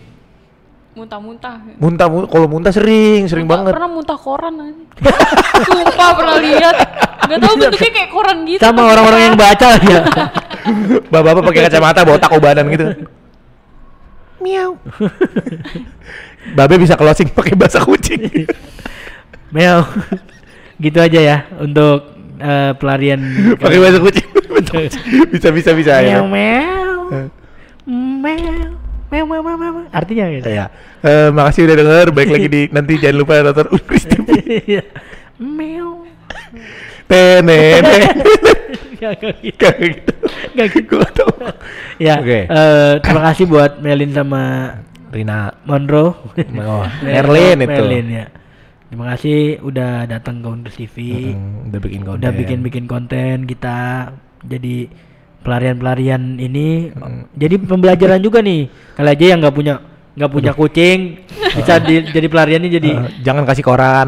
Muntah-muntah. 0.95 1.59
Muntah, 1.75 2.07
mu- 2.07 2.23
kalau 2.23 2.47
muntah 2.47 2.71
sering, 2.71 3.27
sering 3.27 3.43
Muntah- 3.43 3.67
banget. 3.67 3.73
Pernah 3.75 3.89
muntah 3.91 4.15
koran 4.15 4.55
aja. 4.55 4.83
Sumpah 5.61 6.09
pernah 6.15 6.37
lihat. 6.39 6.75
Gak 7.25 7.37
tau 7.37 7.53
bentuknya 7.57 7.91
kayak 7.91 8.09
koran 8.11 8.37
gitu. 8.47 8.61
Sama 8.63 8.81
orang-orang 8.85 9.21
yang 9.27 9.35
baca 9.35 9.69
ya. 9.75 9.99
Bapak-bapak 11.11 11.43
pakai 11.45 11.61
kacamata 11.67 11.99
botak 12.07 12.31
ubanan 12.31 12.65
gitu. 12.71 12.85
Miau. 14.39 14.79
Babe 16.53 16.75
bisa 16.77 16.95
closing 16.95 17.27
pakai 17.27 17.59
bahasa 17.59 17.83
kucing. 17.83 18.47
Mel. 19.51 19.83
Gitu 20.79 20.97
aja 20.99 21.19
ya 21.19 21.37
untuk 21.59 22.15
eh, 22.39 22.71
pelarian 22.75 23.19
pakai 23.61 23.79
bahasa 23.79 23.99
kucing. 23.99 24.29
bisa 25.33 25.49
bisa 25.51 25.71
bisa 25.75 25.93
ya. 25.99 26.23
Meow 26.23 26.27
meow. 26.31 26.99
Meow. 27.85 28.71
Meow 29.11 29.25
meow 29.27 29.41
meow 29.43 29.57
meow. 29.59 29.83
Artinya 29.91 30.31
gitu. 30.31 30.49
Ya. 30.49 30.71
Eh, 31.05 31.29
makasih 31.31 31.67
udah 31.69 31.75
denger. 31.77 32.07
Baik 32.15 32.29
lagi 32.31 32.47
di 32.47 32.61
nanti 32.71 32.97
jangan 32.97 33.17
lupa 33.19 33.43
nonton 33.43 33.67
Unkris 33.71 34.05
TV. 34.07 34.27
Iya. 34.65 34.83
Meow. 35.41 36.07
Tenene. 37.05 37.61
Gak 38.95 39.13
gitu. 39.21 39.27
Gitu. 39.43 40.13
Gak 40.55 40.67
gitu. 40.73 40.95
Gua 40.95 41.07
tau. 41.11 41.29
Ya, 41.99 42.19
Oke. 42.19 42.47
eh, 42.47 42.93
terima 43.03 43.21
kasih 43.31 43.45
buat 43.45 43.71
Melin 43.83 44.11
sama 44.15 44.43
Rina. 45.11 45.51
Monro. 45.67 46.31
Oh, 46.35 46.85
Merlin 47.03 47.59
itu. 47.59 47.69
Merlin 47.69 48.07
ya. 48.09 48.25
Terima 48.95 49.11
kasih 49.11 49.59
udah 49.59 50.07
datang 50.07 50.39
ke 50.39 50.47
Undus 50.47 50.79
TV. 50.79 50.95
Mm, 51.27 51.67
udah 51.67 51.79
bikin 51.83 51.99
konten. 51.99 52.15
Udah 52.15 52.31
bikin-bikin 52.31 52.85
konten 52.87 53.35
kita. 53.43 54.07
Jadi 54.39 54.87
pelarian-pelarian 55.43 56.39
ini 56.39 56.95
Mm. 56.95 57.27
jadi 57.35 57.55
pembelajaran 57.59 58.23
juga 58.23 58.39
nih. 58.39 58.71
Kali 58.95 59.09
aja 59.11 59.25
yang 59.27 59.43
nggak 59.43 59.51
punya 59.51 59.83
nggak 60.15 60.31
punya 60.31 60.51
kucing 60.55 61.27
bisa 61.59 61.75
di- 61.77 62.07
jadi 62.07 62.23
pelariannya 62.25 62.71
jadi 62.71 62.91
Eh, 62.95 63.19
jangan 63.19 63.43
kasih 63.43 63.67
koran. 63.67 64.07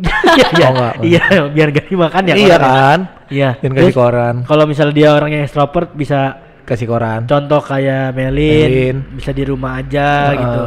iya 0.32 0.48
iya, 0.50 0.64
Oh, 0.64 0.72
enggak. 0.72 0.92
iya 1.04 1.24
biar 1.52 1.68
gak 1.70 1.86
dimakan 1.86 2.22
ya 2.22 2.34
iya 2.34 2.56
korannya. 2.56 2.64
kan? 2.64 2.98
Iya. 3.28 3.50
Jangan 3.60 3.74
kasih 3.76 3.92
koran. 3.94 4.34
Kalau 4.48 4.64
misalnya 4.64 4.94
dia 4.94 5.08
orang 5.12 5.30
yang 5.30 5.42
extrovert 5.44 5.92
bisa 5.92 6.40
Kasih 6.64 6.88
koran. 6.88 7.28
contoh 7.28 7.60
kayak 7.60 8.16
Melin, 8.16 8.64
Melin. 8.64 8.96
bisa 9.12 9.28
di 9.30 9.44
rumah 9.44 9.76
aja 9.76 10.32
Eh, 10.32 10.40
gitu. 10.40 10.62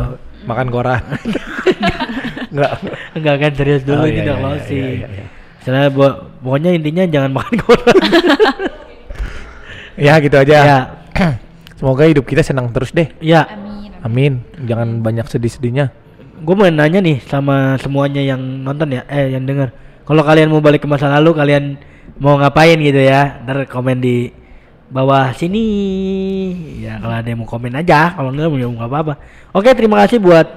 Makan 0.45 0.67
koran. 0.69 1.01
Enggak. 2.49 2.71
Enggak 3.13 3.35
kan 3.37 3.51
serius 3.53 3.81
dulu 3.85 4.01
Oh, 4.01 4.07
ini 4.07 4.15
iya, 4.15 4.23
udah 4.23 4.35
iya, 4.35 4.41
closing. 4.41 4.81
iya, 4.81 4.89
iya, 4.89 5.07
iya. 5.09 5.25
Misalnya 5.59 5.87
bo- 5.91 6.19
pokoknya 6.39 6.71
intinya 6.73 7.03
jangan 7.05 7.31
makan 7.35 7.55
koran. 7.61 7.95
Ya 9.99 10.15
gitu 10.23 10.35
aja. 10.39 10.55
ya, 10.63 10.79
Semoga 11.79 12.07
hidup 12.07 12.23
kita 12.23 12.39
senang 12.39 12.71
terus 12.71 12.95
deh. 12.95 13.11
ya. 13.19 13.43
Amin. 13.51 13.91
Amin. 13.99 14.33
Jangan 14.63 15.03
banyak 15.03 15.27
sedih-sedihnya. 15.27 15.91
Gue 16.39 16.55
mau 16.55 16.63
nanya 16.71 17.03
nih 17.03 17.19
sama 17.27 17.75
semuanya 17.83 18.23
yang 18.23 18.39
nonton 18.39 18.95
ya, 18.95 19.03
eh 19.11 19.35
yang 19.35 19.43
denger. 19.43 19.75
Kalau 20.07 20.23
kalian 20.23 20.47
mau 20.47 20.63
balik 20.63 20.81
ke 20.81 20.87
masa 20.87 21.11
lalu, 21.11 21.35
kalian 21.35 21.75
mau 22.15 22.39
ngapain 22.39 22.79
gitu 22.79 22.95
ya? 22.95 23.43
Ntar 23.43 23.67
komen 23.67 23.99
di 23.99 24.31
bawah 24.87 25.35
sini. 25.35 25.67
Ya 26.79 26.95
kalau 26.97 27.15
ada 27.19 27.27
yang 27.27 27.43
mau 27.43 27.49
komen 27.51 27.75
aja, 27.75 28.15
kalau 28.15 28.31
enggak 28.31 28.55
ya 28.55 28.67
nggak 28.71 28.87
apa-apa. 28.87 29.13
Oke, 29.51 29.69
terima 29.75 29.99
kasih 30.07 30.23
buat 30.23 30.47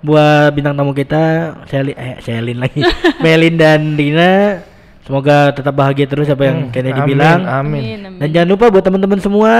buat 0.00 0.52
bintang 0.56 0.76
tamu 0.76 0.92
kita, 0.96 1.54
Selin 1.68 1.96
eh 1.96 2.16
Selin 2.24 2.58
lagi, 2.60 2.80
Melin 3.24 3.54
dan 3.56 3.94
Dina. 3.96 4.64
Semoga 5.00 5.50
tetap 5.50 5.74
bahagia 5.74 6.06
terus 6.06 6.30
apa 6.30 6.46
yang 6.46 6.68
Hmm, 6.68 6.70
Kennedy 6.70 7.00
amin, 7.02 7.08
bilang. 7.10 7.40
Amin. 7.42 7.98
Dan 8.22 8.28
jangan 8.30 8.48
lupa 8.54 8.70
buat 8.70 8.84
teman-teman 8.84 9.18
semua 9.18 9.52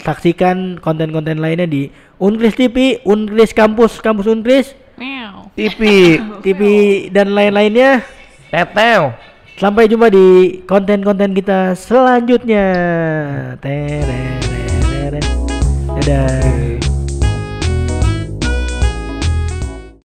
saksikan 0.00 0.80
konten-konten 0.80 1.42
lainnya 1.42 1.68
di 1.68 1.92
Unkris 2.16 2.56
TV, 2.56 3.04
Unkris 3.04 3.52
Kampus, 3.52 4.00
Kampus 4.00 4.30
Unkris. 4.30 4.72
TV. 5.54 5.80
TV 6.44 6.60
dan 7.10 7.32
lain-lainnya. 7.32 8.02
Teteo. 8.50 9.14
Sampai 9.54 9.86
jumpa 9.86 10.10
di 10.10 10.58
konten-konten 10.66 11.30
kita 11.30 11.78
selanjutnya. 11.78 12.66
Tererere. 13.62 15.22
Dadah. 16.02 16.73